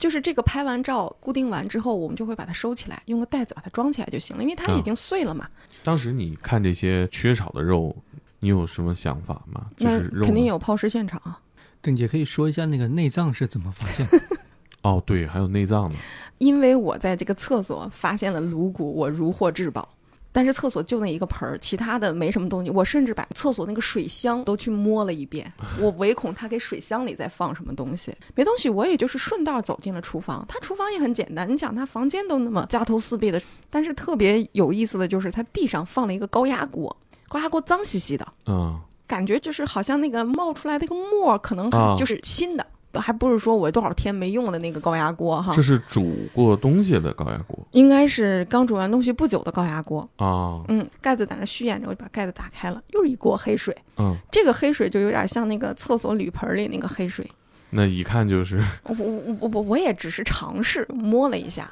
[0.00, 5.46] 就是这个拍完照固定完之后，我们就会把它收起来，用个袋子把它装起来就行了，因为它已经碎了嘛。
[5.84, 7.94] 当时你看这些缺少的肉，
[8.40, 9.66] 你有什么想法吗？
[9.76, 11.38] 就是肉肯定有抛尸现场啊，
[11.82, 14.18] 邓姐可以说一下那个内脏是怎么发现的？
[14.82, 15.96] 哦，对，还有内脏呢。
[16.38, 19.86] 因为我在这个厕所发现了颅骨，我如获至宝。
[20.32, 22.70] 但是厕所就那一个盆儿，其他的没什么东西。
[22.70, 28.14] 我甚至把厕所那个水箱都去摸了一遍， 我唯恐他给水箱里再放什么东西。
[28.34, 30.44] 没东西，我也就是顺道走进了厨房。
[30.48, 36.96] 他厨房也很简单，你想他房间都那么家徒四壁的，但是特别有意思的就是他地上放了一个高压锅，
[37.28, 42.64] 高压锅脏兮兮的，嗯，感觉就是好像那个冒出来那个沫儿可能就是新的，
[42.94, 45.60] 还不是说我多少天没用的那个高压锅哈这。
[45.62, 50.64] 是煮过东西的高压锅应该是刚煮完东西不久的高压锅，啊。
[50.68, 53.76] 嗯，盖子在那虚掩着，我就把盖子打开了，又是一锅黑水。
[53.98, 57.30] 嗯，这个黑水就有点像那个厕所铝盆里那个黑水。
[57.70, 61.70] 那一看就是我我我我我也只是尝试摸了一下，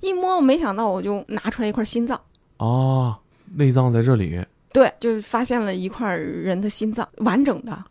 [0.00, 2.18] 一摸我没想到我就拿出来一块心脏，
[2.56, 3.14] 哦，
[3.56, 4.42] 内脏在这里。
[4.72, 7.84] 对，就是发现了一块人的心脏，完整的，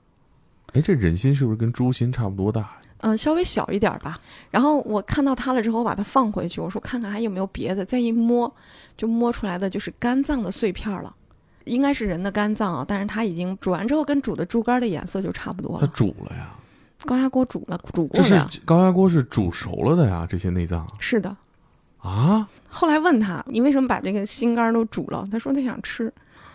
[0.73, 2.69] 哎，这人心是不是跟猪心差不多大？
[2.99, 4.19] 嗯，稍微小一点儿吧。
[4.49, 7.83] 然后我看到它了之后，我把它放回去，我说看看还有没有别的。
[7.83, 8.53] 再一摸，
[8.97, 11.13] 就摸出来的就是肝脏的碎片儿了，
[11.65, 15.87] 应该是人的肝脏啊，但是它已经煮完之后跟煮的猪肝的颜色就差不多了它。
[15.93, 16.55] 煮了呀？
[17.05, 18.61] 高压锅煮了，煮过这是。
[18.63, 20.25] 高压锅是煮熟了的呀？
[20.29, 21.35] 这些内脏是的。
[21.99, 22.47] 啊？
[22.69, 25.27] 后来问他，你为什么把这个心肝都煮了？
[25.29, 26.11] 他说他想吃，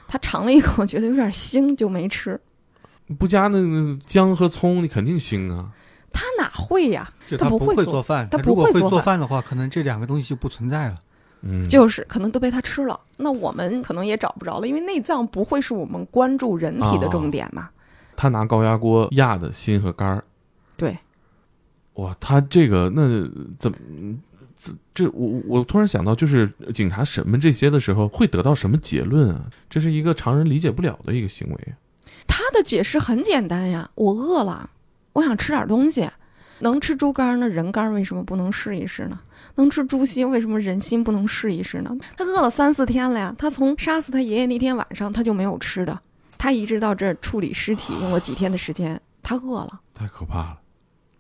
[0.07, 2.41] 他尝了一口，觉得有点腥，就没吃。
[3.17, 5.71] 不加那个姜和葱，你肯定腥啊。
[6.11, 7.11] 他哪会呀？
[7.27, 11.01] 就他不会做饭，他他如果会不会做饭做饭的话，可能这两个东西就不存在了。
[11.43, 17.71] 嗯，就是可能都被他吃了，那我们可能也找不着了，因为内脏不会是我们关注人体的重点嘛。
[18.17, 20.25] 他拿高压锅压的心和肝儿。
[20.77, 20.99] 对，
[21.95, 23.03] 哇，他这个那
[23.59, 23.77] 怎么？
[24.61, 29.43] 这这我我突然想到，就是警察审问这些的时候会得到什么结论啊？
[29.71, 31.75] 这是一个常人理解不了的一个行为。
[32.29, 34.71] 他的解释很简单呀，我饿了，
[35.15, 36.09] 我想吃点东西。
[36.61, 39.19] 能吃猪肝呢，人肝为什么不能试一试呢？
[39.55, 41.97] 能吃猪心，为什么人心不能试一试呢？
[42.17, 45.97] 他饿了三四天了呀，他从杀死他爷爷那天晚上他就没有吃的，
[46.37, 49.81] 他一直到这儿处理尸体用了几天的时间，他饿了。
[49.95, 50.59] 太可怕了，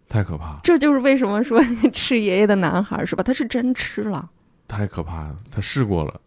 [0.08, 1.60] 太可怕了，这就是为什么说
[1.92, 3.22] 吃爷爷的男孩是吧？
[3.22, 4.28] 他是真吃了。
[4.66, 5.36] 太可怕了！
[5.50, 6.20] 他试过了，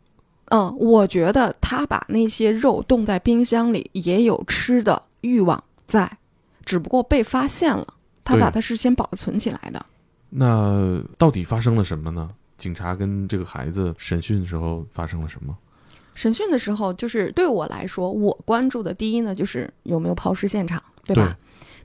[0.52, 6.18] 嗯，我觉得他把那些肉冻在冰箱里，也有吃的欲望在，
[6.66, 7.88] 只不过被发现了。
[8.24, 9.86] 他把它是先保存起来的。
[10.30, 12.30] 那到底发生了什么呢？
[12.58, 15.58] 警察跟这个孩子审讯的时候发生了什么？
[16.14, 21.36] 审讯的时候，就是对我来说，我关注的第一呢，就是有没有抛尸现场，对吧？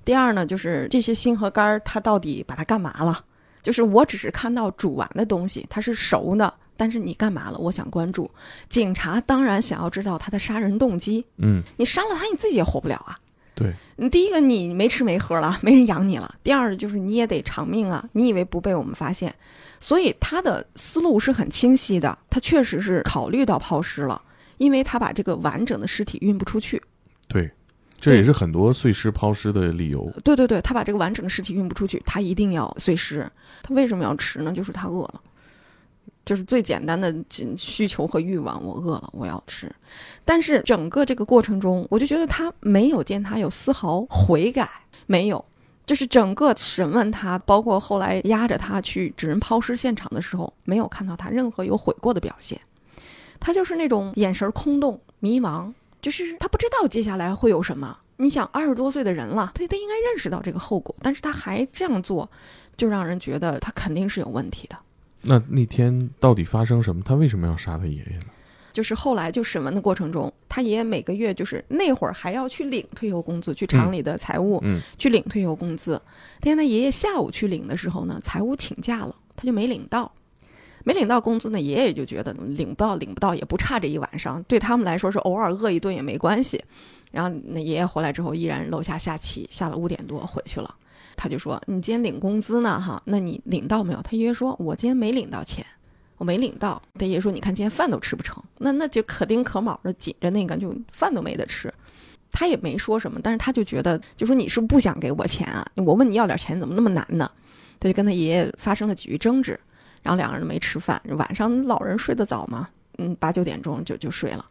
[0.04, 3.24] 第二呢，就是这些心和肝儿，它到底把它干嘛了？
[3.62, 7.58] 就是我只是看到煮完的东西，它是熟的，但是你干嘛了？
[7.58, 8.30] 我想关注。
[8.68, 13.18] 警察当然想要知道他的杀人动机，嗯，你杀了他，你自己也活不了啊。
[13.54, 19.34] 对，你第一个你没吃没喝了， 没人养你了；第二就是你也得偿命啊，你以为不被我们发现？
[19.80, 24.20] 所以他的思路是很清晰的，他确实是考虑到抛尸了，
[24.58, 26.82] 因为他把这个完整的尸体运不出去。
[27.28, 27.50] 对，
[27.98, 30.10] 这也是很多碎尸抛尸的理由。
[30.22, 33.30] 对对对，他把这个完整的尸体运不出去，他一定要碎尸。
[33.62, 34.52] 他为什么要吃呢？
[34.52, 35.20] 就是他饿了，
[36.26, 37.14] 就是最简单的
[37.56, 38.62] 需求和欲望。
[38.62, 39.74] 我饿了，我要吃。
[40.26, 44.68] 但是整个这个过程中，我就觉得他没有见他有丝毫悔改，
[45.06, 45.42] 没有。
[45.86, 52.60] 就是整个审问他，包括后来押着他去指认抛尸现场的时候，没有看到他任何有悔过的表现。
[53.38, 55.72] 他就是那种眼神空洞、迷茫，
[56.02, 57.96] 就是他不知道接下来会有什么。
[58.16, 62.28] 你想，二十多岁的人了，他他应该认识到这个后果，但是他还这样做，
[62.76, 64.76] 就让人觉得他肯定是有问题的。
[65.26, 67.02] 那那天到底发生什么？
[67.04, 68.26] 他为什么要杀他爷爷呢？
[68.72, 76.00] 就是后来就审问的过程中，他爷爷每个月就是那会儿还要去领退休工资，去厂里的财务、嗯去领退休工资。
[76.40, 80.12] 那天他爷爷下午去领的时候呢，财务请假了，他就没领到。
[80.84, 86.62] 没领到工资呢，爷爷也就觉得领不到领不到也不差这一晚上，对他们来说是偶尔饿一顿也没关系。
[87.10, 90.74] 然后那爷爷回来之后，依然楼下下棋，下了五点多回去了。
[91.16, 92.80] 他就说：“你今天领工资呢？
[92.80, 95.64] 哈，那你领到没有？”他爷爷说：“我今天没领到钱，
[96.18, 101.72] 我没领到。”他爷爷说：“你看今天饭都吃不成，那那就可丁可卯的紧着那个，就饭都没得吃。”
[102.32, 105.66] 他也没说什么，但是他就觉得，就说你是不想给我钱啊？
[105.76, 107.30] 我问你要点钱，怎么那么难呢？
[107.80, 109.58] 他就跟他爷爷发生了几句争执，
[110.02, 111.00] 然后两个人没吃饭。
[111.10, 114.44] 晚上老人睡得早嘛，嗯，八九点钟就就睡了。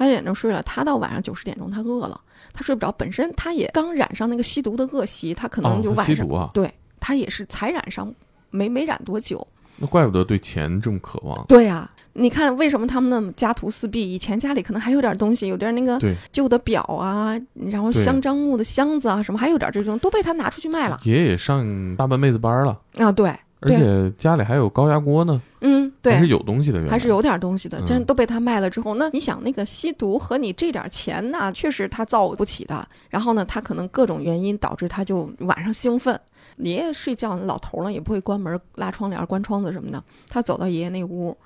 [0.00, 2.18] 八九点钟睡了，他到晚上九十点钟他饿了，
[2.54, 2.90] 他睡不着。
[2.92, 8.10] 本身他也刚染上那个吸毒的恶习，他可能就晚上、啊、对他也是才染上，
[8.48, 9.46] 没没染多久。
[9.76, 11.44] 那怪不得对钱这么渴望。
[11.46, 14.10] 对呀、啊，你看为什么他们那么家徒四壁？
[14.10, 16.00] 以前家里可能还有点东西，有点那个
[16.32, 17.38] 旧的表啊，
[17.70, 20.98] 然后香樟木的箱子啊什么，还有点这种都被他拿出去卖了。
[21.04, 23.30] 爷爷上大半辈子班了啊，对。
[23.60, 27.80] 而且家里还有高压锅呢，嗯，对，还是有东西的，还是有点东西的。
[27.82, 32.88] 真都被他卖了之后，那你想，那个吸毒和你这点钱呢，确实他造不起的。
[33.10, 36.18] 然后呢，他可能各种原因导致他就晚上兴奋。
[36.56, 40.02] 爷爷睡觉，老头呢也不会关门、拉窗帘、关窗子什么的。
[40.28, 41.36] 他走到爷爷那屋，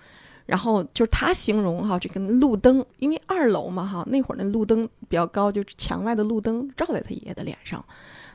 [0.47, 7.85] 然后就是他形容哈，这个路灯，因为二楼嘛哈，那会儿那路灯比较高，就是墙外的路灯照在他爷爷的脸上。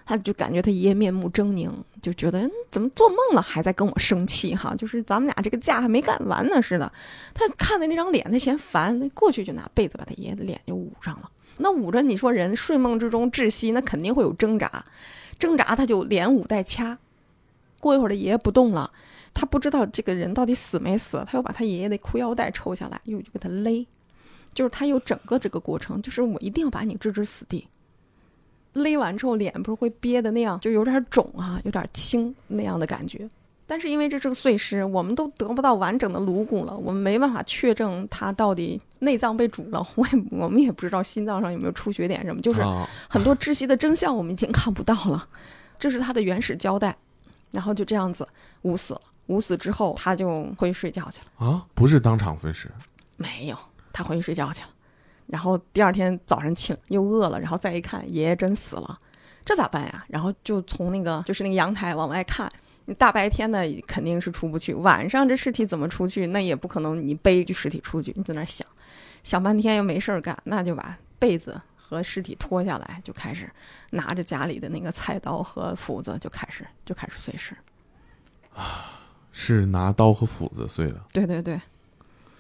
[0.10, 1.70] 他就感觉他爷爷面目狰狞，
[2.02, 6.92] 就觉得怎么做梦了还在跟我生气哈，就是咱们俩这个架还没干完呢似的。
[7.32, 11.30] 他看的那张脸，他嫌烦，过去就拿被子把他爷爷的脸就捂上了。
[11.60, 14.84] 那捂着，你说人睡梦之中窒息，那肯定会有挣扎，
[15.38, 16.98] 挣扎他就连捂带掐。
[17.80, 18.92] 过一会儿，他爷爷不动了，
[19.32, 23.86] 他不知道这个人到底死没死，他又把他爷爷的裤腰带抽下来，又就给他勒，
[24.56, 27.68] 就是他有整个这个过程，就是我一定要把你置之死地。
[28.74, 33.28] 勒完之后，脸不是会憋的那样，就有点肿啊，有点青那样的感觉。
[33.66, 42.62] 但是因为这是个碎尸，我们都得不到完整的颅骨了，我们没办法确证他到底内脏被煮了，我也我们也不知道心脏上有没有出血点什么，就是
[43.08, 45.28] 很多窒息的真相我们已经看不到了。
[45.78, 46.96] 这是他的原始交代，
[47.52, 48.28] 然后就这样子
[48.64, 49.02] 捂死了。
[49.28, 52.72] 捂死之后，他就回去睡觉去了啊，不是当场分尸，
[53.18, 53.56] 没有，
[53.94, 54.68] 他回去睡觉去了。
[55.30, 58.98] 然后第二天早上醒又饿了，然后再一看爷爷真死了，
[59.46, 60.06] 这咋办呀？
[60.08, 62.52] 然后就从那个就是那个阳台往外看，
[62.86, 66.26] 你大白天的肯定是出不去，晚上这尸体怎么出去？
[66.28, 68.68] 那也不可能你背着尸体出去，你在那想，
[69.24, 73.48] 想半天又没事儿干，那就把被子和尸体脱下来，就开始
[73.92, 77.56] 拿着家里的那个菜刀和斧子就开始就开始碎尸。
[78.56, 79.00] 啊，
[79.32, 81.00] 是拿刀和斧子碎的。
[81.14, 81.62] 对对对。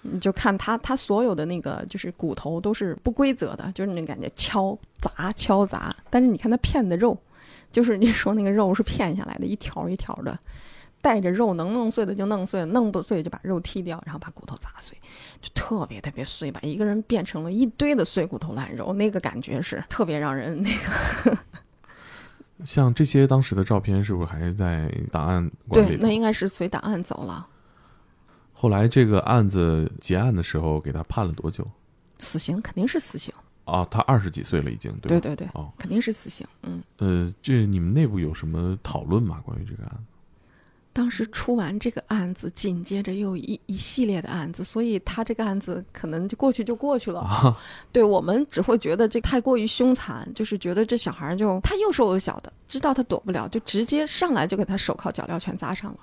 [0.01, 5.95] 你就看他，他所有的那个就是骨头都是不规则的，就是那感觉敲砸敲砸。
[6.09, 7.17] 但是你看他片的肉，
[7.71, 10.37] 就是你说那个肉是片下来的，一条一条的，
[11.01, 14.97] 带着肉，能弄碎的就弄碎，弄不碎就把肉剔掉，然后把骨头砸碎，
[15.41, 21.37] 就特别特别碎，把一个人变成了一堆的碎骨头烂肉，那个感觉是特别让人那个。
[22.65, 25.95] 像这些当时的照片，是不是还在档案馆里？
[25.95, 27.47] 对，那应该是随档案走了。
[28.61, 31.65] 后来这个案子结案的时候，给他判了多久？
[32.19, 33.33] 死刑，肯定是死刑。
[33.63, 36.45] 啊，他二十几岁了，已经对对对，哦，肯定是死刑。
[36.63, 39.39] 嗯，呃，这你们内部有什么讨论吗？
[39.45, 40.03] 关于这个案子？
[40.91, 47.21] 当时出完这个案子，紧接着又一一系列的案子，所以他这个案子可能就过去就过去了。
[47.21, 47.57] 啊、
[47.93, 55.99] 对我们只会觉得这太过于凶残，就是觉得这小孩就他又瘦又小的，知道他躲不了，就直接上来就给他手铐脚镣全扎上了。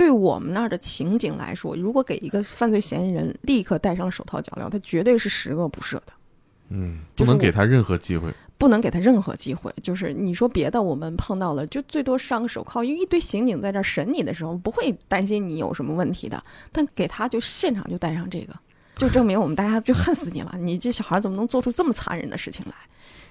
[0.00, 6.06] 对我们那儿的情景来说，如果给一个犯罪嫌疑人立刻戴上了手套脚镣，他绝对是十恶不赦的。
[6.70, 9.70] 嗯，不能给他任何机会，不能给他任何机会。
[9.82, 16.42] 就是你说别的，我们碰到了，就最多上个手铐，因为一堆刑警在这审你的时候，不会担心你有什么问题的。
[16.72, 18.54] 但给他就现场就戴上这个，
[18.96, 20.54] 就证明我们大家就恨死你了。
[20.58, 22.72] 你这小孩怎么能做出这么残忍的事情来？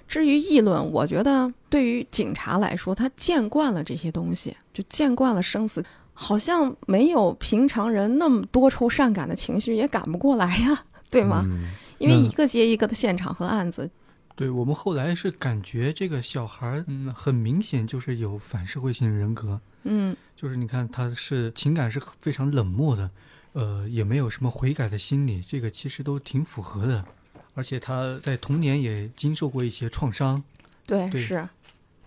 [0.07, 5.83] 至于议论，我觉得对于警察来说，他见惯了这些东西，就见惯了生死。
[6.21, 11.43] 好像没有平常人那么多愁善感的情绪，也赶不过来呀， 对吗？
[11.45, 13.89] 嗯、因为一个接一个的现场和案子。
[14.35, 19.61] 对我们后来是感觉这个小孩，嗯，很明显就是有反社会性人格。
[19.83, 23.09] 嗯，就是你看他是情感是非常冷漠的，
[23.53, 27.05] 呃，也没有什么悔改的心理，这个其实都挺符合的。
[27.53, 30.43] 而且他在童年也经受过一些创伤。
[30.85, 31.47] 对，对是。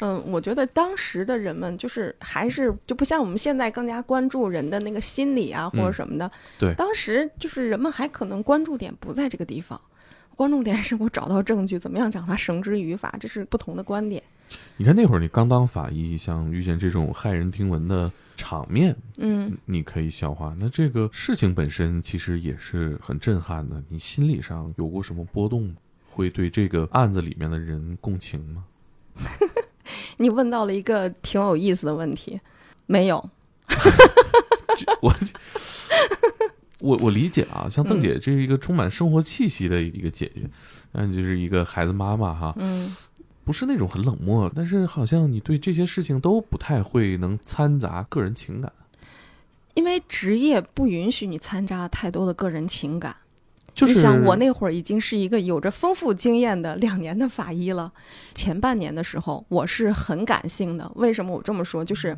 [0.01, 6.31] 嗯，我觉得当时的人们就是还是就不像我们现在更加关注人的那个心理啊或者什么的。
[6.59, 9.81] 对，当时就是人们还可能关注点不在这个地方，
[10.35, 14.23] 关注点是我找到证据，怎么样将他绳之于法，这是不同的观点。
[14.77, 23.83] 你看那会儿你刚当法医，像遇见这种骇人听闻的场面嗯，你可以消化，那这个事情本身其实也是很震撼的。
[23.89, 25.75] 你心理上有过什么波动吗？
[26.11, 28.65] 会对这个案子里面的人共情吗？
[30.23, 32.41] 你问到了一个挺有意思的问题，
[32.87, 33.31] 没有，
[34.77, 35.13] 这我
[36.79, 40.43] 我我理解啊，像邓姐这是一个充满生活气息的一个姐姐，
[40.93, 42.95] 嗯，就是一个孩子妈妈哈，嗯，
[43.43, 48.73] 不是那种很冷漠，但是好像你对这些事情都不太会能掺杂个人情感，
[49.75, 53.17] 因为职业不允许你掺杂太多的个人情感。
[53.75, 57.91] 就是你想，我那会儿已经是一个有着丰富经验的两年的法医了。
[58.35, 60.91] 前半年的时候，我是很感性的。
[60.97, 61.85] 为什么我这么说？
[61.85, 62.17] 就是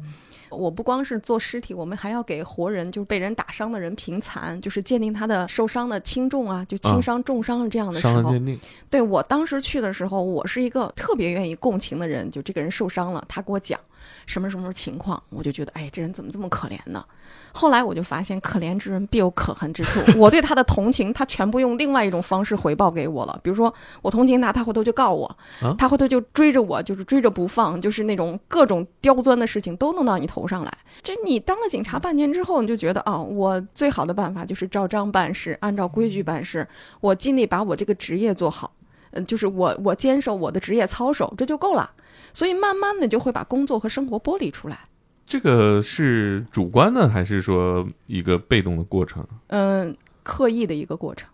[0.51, 8.23] 我不光是做尸体，我们还要给活人，就是被人打伤的人评残，就是鉴定他的受伤的轻重啊，就轻伤、重伤这样的时候。
[8.23, 8.59] 伤鉴定，
[8.91, 12.29] 对我当时去的时候，我是一个特别愿意共情的人。
[12.31, 13.79] 就这个人受伤了，他给我讲
[14.27, 17.05] 什么什么情况，我就觉得，哎，这人怎么这么可怜呢？
[17.53, 20.01] 后来我就发现，可怜之人必有可恨之处。
[20.18, 23.39] 我对他的同情，他全部用另外一种方式回报给我了。
[23.43, 23.72] 比如说，
[24.03, 25.27] 我同情他，他回头就告我，
[25.61, 30.72] 啊他回头就追着我，就是追着不放，就是那种各种刁钻的事情都弄到你头上来。
[31.03, 36.66] 这你当了警察半年之后，你就觉得哦，我最好的办法就是照章办事，按照规矩办事，
[37.01, 38.72] 我尽力把我这个职业做好。
[39.12, 41.89] 嗯，就是我我坚守我的职业操守，这就够了。
[42.35, 44.85] 所以慢慢的就会把工作和生活剥离出来。
[45.26, 49.26] 这个是主观的还是说一个被动的过程？
[49.47, 51.26] 嗯，刻意的一个过程，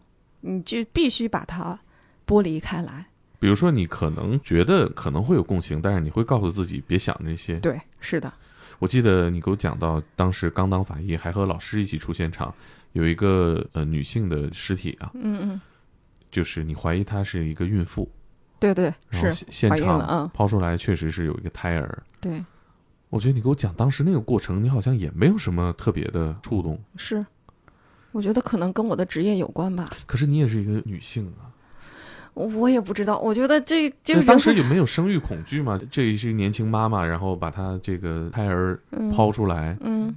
[0.43, 1.77] 你就必须把它
[2.25, 3.07] 剥离开来。
[3.41, 7.59] 比如说，你可能觉得可能会有共情，但是你会告诉自己别想这些。
[7.59, 8.31] 对，是的，
[8.79, 12.55] 我记得你给我讲到，当时刚当法医，还和老师一起出现场，
[12.93, 15.61] 有一个呃女性的尸体啊，嗯嗯，
[16.31, 18.09] 就是你怀疑她是一个孕妇，
[18.61, 22.03] 对对是，现场嗯抛出来确实是有一个胎儿。
[22.21, 22.41] 对
[23.09, 27.27] 我觉得你给我讲当时那个过程，你好像也没有什么特别的触动，是。
[28.13, 31.51] 我觉得可能跟我的职业有关吧，可是你也是一个女性啊。
[32.35, 33.19] 我我也不知道。
[33.19, 35.81] 我觉得这这个当时人有没有生育恐惧嘛？
[35.91, 40.15] 这是一个年轻妈妈，然后把她这个胎儿嗯抛出来，嗯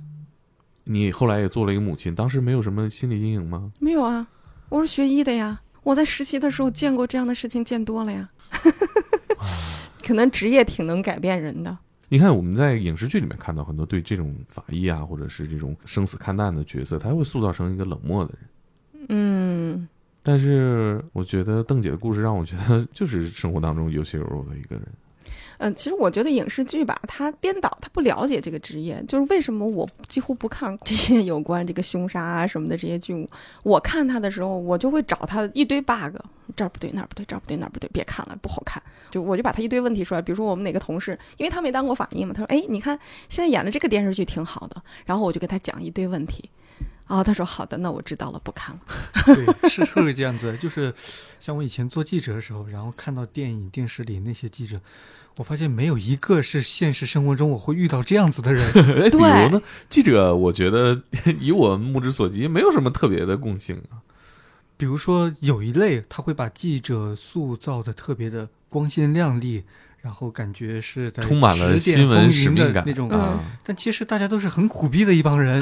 [0.84, 3.72] 你后来也做了一个母亲，当时没有什么心理阴影吗？
[3.80, 4.28] 没有啊，
[4.70, 8.30] 我是学医的呀，我在实习的时候见过这样的事情见多了呀。
[10.06, 11.78] 可能职业挺能改变人的。
[12.10, 19.08] 你看我们在影视剧里面看到很多对这种法医啊，或者是这种生死看淡的角色，他会塑造成一个冷漠的人。
[19.10, 19.88] 嗯，
[20.22, 24.86] 但是我觉得邓姐的故事让我觉得就是生活当中有血有肉的一个人。
[25.64, 33.26] 嗯，其实我觉得影视剧吧，他编导他不了解这个职业，就是为什么我几乎不看这些有关这个凶杀啊什么的这些剧目。
[33.64, 36.18] 我看他的时候，我就会找他一堆 bug，
[36.54, 38.84] 这儿不对那儿不对，这儿不对那儿不对，别看了，不好看。
[39.10, 43.00] 就我就把他一堆问题出来，比如说我们哪个同事，因为他没当过法医嘛，他说，哎，你看
[43.30, 46.50] 现在演的这个电视剧挺好的，然后我就给他讲一堆问题。
[47.08, 48.82] 然后他说好的，那我知道了，不看了。
[49.36, 50.58] 对，是会这样子。
[50.58, 50.94] 就是
[51.40, 54.80] 像我以前做记者的时候，然后看到电影、电视里那些记者，
[55.36, 58.66] 我发现没有一个是现实生活中我会遇到这样子的人。
[59.04, 61.02] 哎，比如呢，记者，我觉得
[61.40, 64.00] 以我目之所及，没有什么特别的共性啊。
[64.78, 69.64] 比如说有一类，他会把记者塑造的特别的光鲜亮丽，
[70.02, 73.10] 然后感觉是在充满了新闻使命感那种。
[73.10, 73.40] 啊。
[73.64, 75.62] 但其实大家都是很苦逼的一帮人。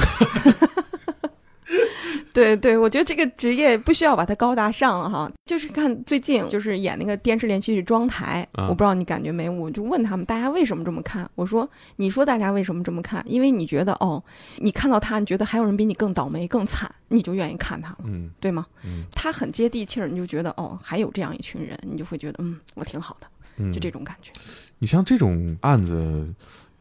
[2.32, 5.30] 对对，我觉得这个职业不需要把它高大上哈。
[5.44, 11.28] 就是看最近就是演那个电视连续剧《妆台》啊我不知道你感觉没，我就问他们大家为什么这么看？
[11.34, 13.22] 我说你说大家为什么这么看？
[13.26, 14.22] 因为你觉得哦，
[14.56, 18.66] 你看到他，你觉得还有人比你更倒霉更惨，你就愿意看他了，嗯对吗？
[18.84, 23.26] 嗯他很接地气儿，你就觉得哦，还有这样一群人，你就会觉得嗯，我挺好的，
[23.58, 24.32] 嗯，就这种感觉。
[24.78, 26.26] 你像这种案子，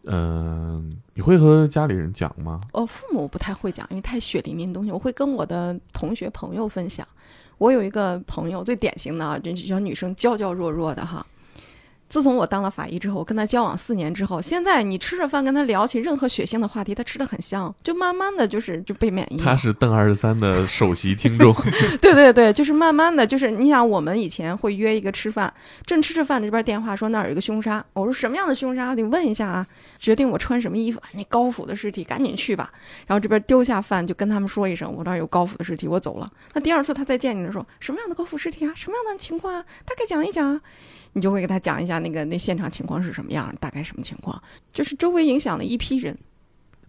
[0.03, 2.59] 嗯、你会和家里人讲吗？
[2.73, 7.07] 哦，父母不太会讲，因为太血淋淋的东西，我会跟我的同学朋友分享。
[7.57, 11.25] 我有一个朋友，最典型的啊，就小女生娇娇弱弱的哈。
[12.11, 19.45] 自从我当了法医之后，我跟他交往四年之后，现在你吃着饭跟他聊起任何血腥的话题，他吃的很香，就慢慢的就是就被免疫了。
[19.45, 21.55] 他是邓二十三的首席听众，
[22.01, 25.51] 对对对，就是慢慢的就是你想，我们以前会约一个吃饭，
[25.85, 28.89] 正吃着饭，这边电话说那儿有一个凶杀，我说什么样的凶杀？
[28.89, 29.65] 我得问一下啊，
[29.97, 30.99] 决定我穿什么衣服。
[30.99, 32.69] 啊你高府的尸体，赶紧去吧。
[33.07, 36.29] 然后这边丢下饭就跟他们说一声，我这儿有高府的尸体，我走了。
[36.53, 38.73] 那第二次他再见你的时候，什么样的高府尸体啊？
[38.75, 39.63] 什么样的情况啊？
[39.85, 40.61] 大概讲一讲啊。
[41.13, 44.41] 你就会给他讲一下那个那现场情况是什么样，大概什么情况，
[44.73, 46.17] 就是周围影响了一批人。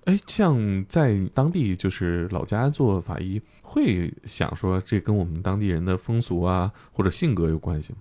[0.05, 8.01] 哎，像在当地就是老家做法医，会想说这跟我们当地人的风俗啊或者性格有关系吗？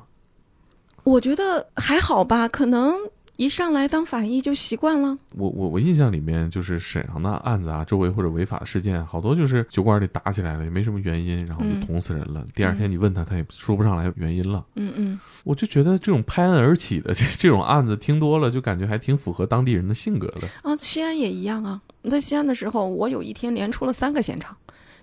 [1.04, 2.94] 我觉得还好吧，可能
[3.38, 5.18] 一上来当法医就习惯了。
[5.36, 12.44] 我我我印象里面就是沈阳的案子啊，周围或者违法事件，好多就是酒馆里打起来了，也没什么原因，然后就捅死人了。
[12.54, 14.64] 第二天你问他，他也说不上来原因了。
[14.76, 20.48] 嗯嗯，我就觉得这种拍案而起的这这种案子听多了，就感觉还挺符合当地人的性格的。
[20.62, 21.82] 啊，西安也一样啊。
[22.04, 24.56] 在西安的时候，我有一天连出了三个现场，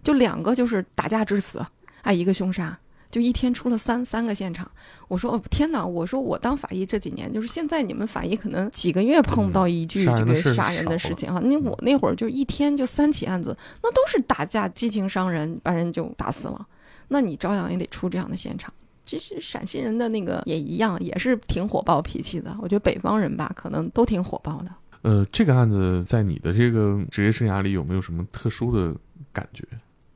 [0.03, 1.64] 就两个就是打架致死，
[2.03, 2.79] 啊，一个凶杀。
[3.11, 4.70] 就一天出了三三个现场，
[5.09, 5.84] 我说哦天哪！
[5.84, 11.40] 我说我当法医这几年，就是现在你们法医可能几个月碰不到一句这个杀人的事情哈。
[11.40, 16.66] 那我那会儿就一天就三起案子，那都是打架、激情伤人，把人就打死了。
[17.09, 18.72] 那你照样也得出这样的现场。
[19.06, 22.54] 其实陕西人的那个也一样，也是挺火爆脾气的。
[22.61, 24.70] 我觉得北方人吧，可能都挺火爆的。
[25.00, 28.94] 呃，这个案子在你的这个职业生涯里有没有什么特殊的
[29.32, 29.64] 感觉？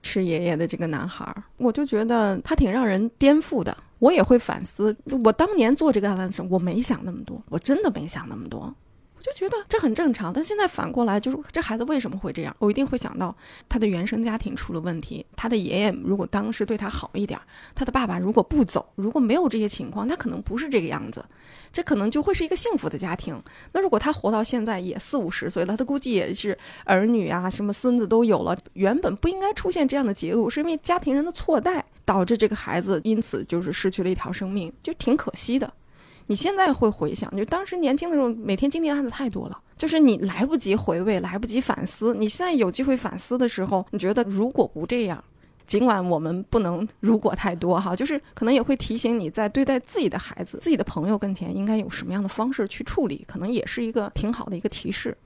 [0.02, 3.76] 吃爷爷的这个男孩，我就觉得他挺让人颠覆的。
[3.98, 8.74] 我也会反思，我当年做这个案子时，我没想那么多，我真的没想那么多。
[9.22, 12.54] 就觉得这很正常，但现在反过来，就是这孩子为什么会这样？
[12.58, 13.34] 我一定会想到
[13.68, 15.24] 他的原生家庭出了问题。
[15.36, 17.40] 他的爷爷如果当时对他好一点，
[17.74, 21.24] 他的爸爸如果不走，如果没有这些情况，他可能不是这个样子。
[21.72, 23.42] 这可能就会是一个幸福的家庭。
[23.72, 28.58] 那如果他活到现在也四五十岁了，他估计也是儿女啊，什么孙子都有了。
[28.74, 35.72] 原本不应该出现这样的结果，是因为家庭人的错待导致这个孩子因此就是失去了一条生命，就挺可惜的。
[36.26, 42.14] 你现在会回想，就当时年轻的时候，每天经历的案子太多了，就是你来不及回味，来不及反思。
[42.14, 45.22] 你现在有机会反思的时候，你觉得如果不这样。
[45.64, 55.16] 尽管我们不能如果太多哈，就是可能也会提醒你在对待自己的孩子、自己的朋友跟前，应该有什么样的方式去处理，可能也是一个挺好的一个提示。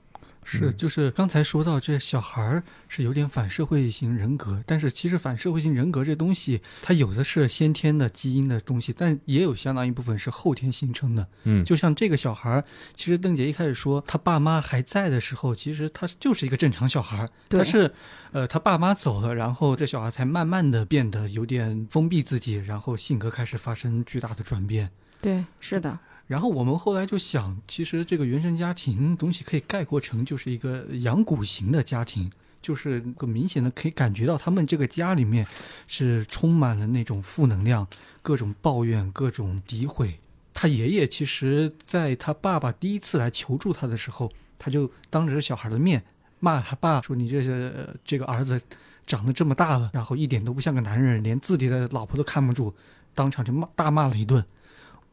[0.49, 11.27] 是，就是刚才说到这小孩儿是有点反社会型人格，但是其实反社会型人格这东西，它有的是先天的基因的东西，但也有相当一部分是后天形成的。
[11.43, 12.63] 嗯，就像这个小孩儿，
[12.95, 17.91] 其实邓姐一开始说他爸妈还在的时候，其实他就是一个正常小孩儿，他是，
[18.31, 24.89] 呃，他爸妈走了，然后这小孩才慢慢的变得有点封闭自己，然后性格开始发生巨大的转变。
[25.19, 25.99] 对，是的。
[26.27, 32.29] 然后我们后来就想，其实这个原生家庭东西可以概括成就是一个养蛊型的家庭，
[32.61, 35.47] 就是很明显的可以感觉到他们这个家里面
[35.87, 37.87] 是充满了那种负能量，
[38.21, 40.19] 各种抱怨，各种诋毁。
[40.53, 46.03] 他爷爷其实在他爸爸第一次来求助他的时候，他就当着小孩的面
[46.41, 48.61] 骂他爸说：“你这是这个儿子
[49.05, 52.73] 长得这么大了，然后一点都不像个男人，连自己的老婆都看不住，
[53.15, 54.43] 当场就骂大骂了一顿。”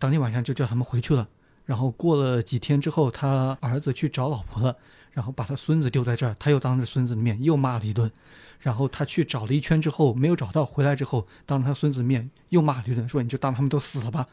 [0.04, 1.26] 当天晚上就叫他们回去了，
[1.64, 4.76] 然后过了几天之后，他儿子去找老婆了，
[5.12, 8.12] 然后把他孙子丢在这儿，他又当着孙子的面又骂了一顿，
[8.60, 14.28] 然后他去找了一圈之后没有找到，回来之后当着他孙子面又骂了一顿，说你就当他们都死了吧，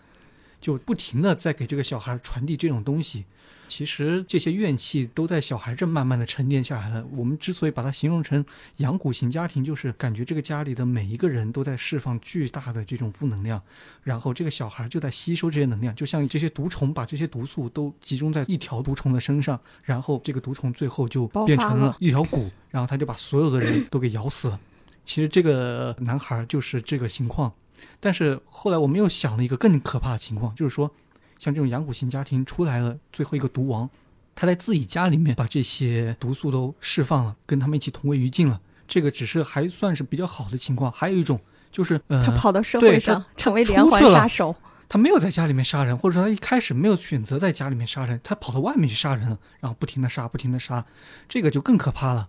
[0.59, 3.23] 就不停的在给这个小孩传递这种东西。
[3.71, 7.05] 其实这些怨气都在小孩这慢慢的沉淀下来了。
[7.15, 8.43] 我们之所以把它形容成
[8.77, 13.61] 养蛊型家庭，就是感觉这个家里的每一个人都在释放巨大的这种负能量，
[14.03, 24.59] 然后这个小孩就在吸收这些能量，就像这些毒虫把这些毒素都集中在一条毒虫的身上，然后这个毒虫最后就变成了一条蛊，然后他就把所有的人都给咬死了。
[25.05, 27.53] 其实这个男孩就是这个情况，
[28.01, 30.93] 但是后来我们又想了一个更可怕的情况，就是说。
[31.41, 33.89] 像这种养虎型家庭出来了最后一个毒王，
[34.35, 38.61] 他在自己家里面把这些毒素都释放了，跟他们一起同归于尽了。
[38.87, 40.91] 这个只是还算是比较好的情况。
[40.91, 44.55] 还有一种就是，呃，他跑到社会上成为连环杀手。
[44.87, 49.25] 他没有在家里面杀人，或者说他一开始没有选择在家里面杀人，他跑到外面去杀人，
[49.59, 50.85] 然后不停的杀，不停的杀，
[51.27, 52.27] 这个就更可怕了。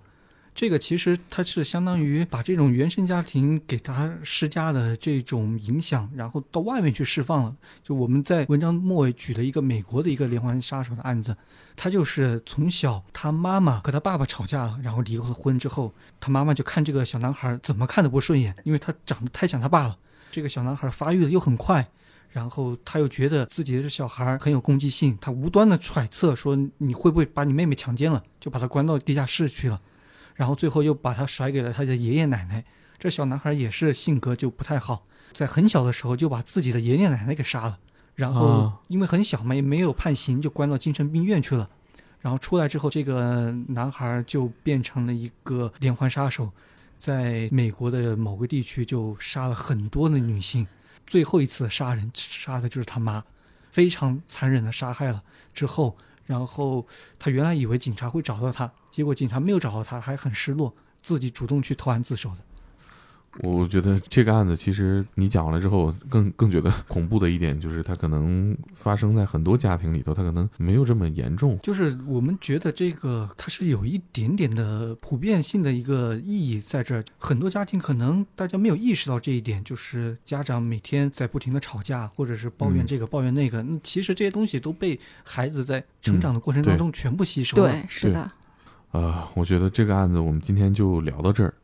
[0.55, 7.57] 这个其实它是相当于把这种原生家庭给他施加的这种影响，然后到外面去释放了。
[7.83, 11.35] 就我们在文章末尾举了一个美国的一个连环杀手的案子，
[11.75, 19.97] 他就是从小他妈妈和他爸爸吵架，然后离了婚之后，他妈妈就看这个小男孩怎么看都不顺眼，因为他长得太像他爸了。
[20.31, 21.89] 这个小男孩发育的又很快，
[22.29, 29.81] 然后他又觉得自己的小孩很有攻击性，他无端的揣测说你会不会把你妹妹强奸了，就把他关到地下室去了。
[30.35, 32.65] 然后最后又把他甩给了他的爷爷奶奶。
[32.99, 37.79] 这小男孩也是性格就不太好，在很小的时候就把自己的爷爷奶奶给杀了。
[38.15, 41.69] 然后因为很小嘛，也没有判刑，就关到精神病院去了。
[42.21, 46.51] 然后出来之后，这个男孩就变成了一个连环杀手，
[46.99, 50.67] 在美国的某个地区就杀了很多的女性。
[51.07, 53.25] 最后一次杀人杀的就是他妈，
[53.71, 55.23] 非常残忍的杀害了
[55.53, 55.97] 之后。
[56.25, 56.87] 然后
[57.19, 62.39] 他原来以为警察会找到他，结果警察没有找到他，还很失落，自己主动去投案自首的。
[63.41, 71.59] 我觉得这个案子其实你讲完了之后，更更觉得恐怖的一点就是，它可能发生在很多家庭里头，它可能没有这么严重。
[71.63, 87.73] 就是我们觉得这个它是有一点点的普遍性的一个意义在这儿，很多家庭可能大家没有意识到这一点，就是家长每天在不停的吵架，或者是抱怨嗯这个、抱怨那个，那其实这些东西都被孩子在成长的过程当中全部吸收了。
[87.73, 88.31] 对，是的，
[88.91, 91.55] 呃，我觉得这个案子我们今天就聊到这儿。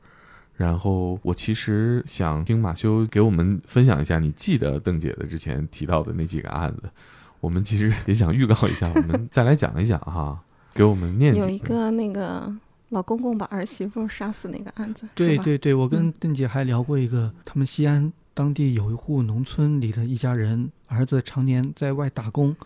[0.58, 6.90] 然后我其实想听马修给我们分享一下，你记得邓姐的之前提到的那几个案子，
[7.38, 10.36] 我们其实也想预告一下，我们再来讲一讲哈，
[10.74, 12.52] 给我们念几有一个那个
[12.88, 22.56] 老公公把儿媳妇杀死那个案子，对对对，我跟嗯邓姐还聊过一个，他们西安当地有一户农村里的一家人，儿子常年在外打工，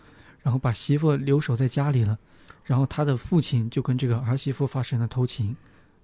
[0.41, 2.17] 然后把媳妇留守在家里了，
[2.63, 5.55] 然后他的父亲就跟这个儿媳妇发生了偷情，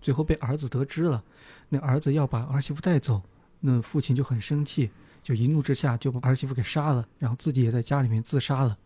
[0.02, 1.24] 最后被儿子得知了，
[1.70, 3.22] 那儿子要把儿媳妇带走，
[3.60, 4.90] 那父亲就很生气，
[5.22, 8.78] 就一怒之下就把儿媳妇给杀了，然后自己也在家里面自杀了。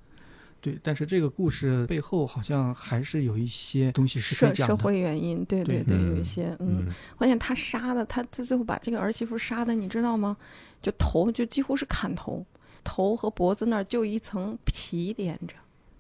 [0.60, 4.78] 对，但是这个故事背后好像还是有一些东西是社社。
[4.78, 10.38] 会原因，对对对，有嗯一些嗯，嗯关键他杀的，他最最后把这个儿媳妇杀的，你知道吗？
[10.82, 12.46] 就头就几乎是砍头，
[12.82, 15.54] 头和脖子那儿就一层皮连着，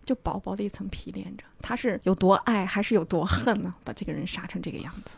[0.05, 1.43] 就薄薄的一层皮连着。
[1.61, 3.73] 他是有多爱，还是有多恨呢？
[3.83, 5.15] 把这个人杀成这个样子。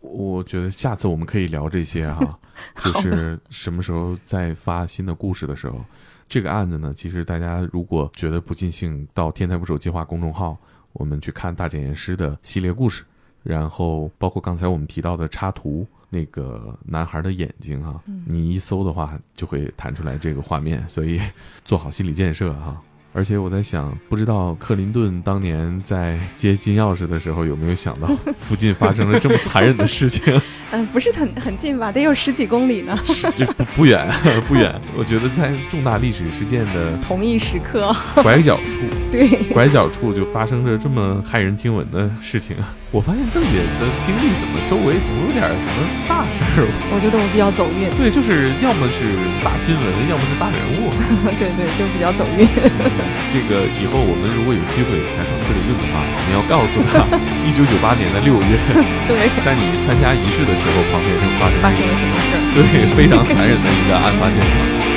[0.00, 2.38] 我觉得下次我们可以聊这些哈，
[2.82, 5.84] 就是什么时候再发新的故事的时候，
[6.26, 10.56] 这个案子呢，其实大家如果觉得不尽兴，到“天才捕手计划”公众号，
[10.94, 13.04] 我们去看大检验师的系列故事，
[13.42, 21.20] 然后包括刚才我们提到的插图，那个男孩的眼睛哈，嗯你一搜的话就会弹出来这个画面，所以
[21.62, 22.82] 做好心理建设哈。
[23.12, 28.08] 而且我在想，不知道克林顿当年在接金钥匙的时候有没有想到
[28.38, 30.40] 附近发生了这么残忍的事情？
[30.72, 31.90] 嗯，不是很很近吧？
[31.90, 32.96] 得有十几公里呢。
[33.34, 34.08] 这不不远
[34.46, 34.72] 不远。
[34.96, 37.92] 我觉得在重大历史事件的同一时刻，
[38.22, 38.78] 拐角处，
[39.10, 42.72] 对，拐角处就发生着这么骇人听闻的事情啊！
[42.90, 46.66] 我发现邓姐的经历怎么周围总有点什么大事儿？
[46.90, 47.86] 我觉得我比较走运。
[47.94, 49.14] 对，就是要么是
[49.46, 50.90] 大新闻，要么是大人物。
[51.38, 52.42] 对对，就比较走运。
[53.30, 57.06] 这个以后我们如果有机会采访克里顿的话，我们要告诉他，
[57.46, 58.58] 一九九八年的六月，
[59.06, 59.14] 对，
[59.46, 62.42] 在你参加仪式的时候，旁边就发生发生了什么事儿？
[62.58, 64.89] 对非常残忍的一个案发现场。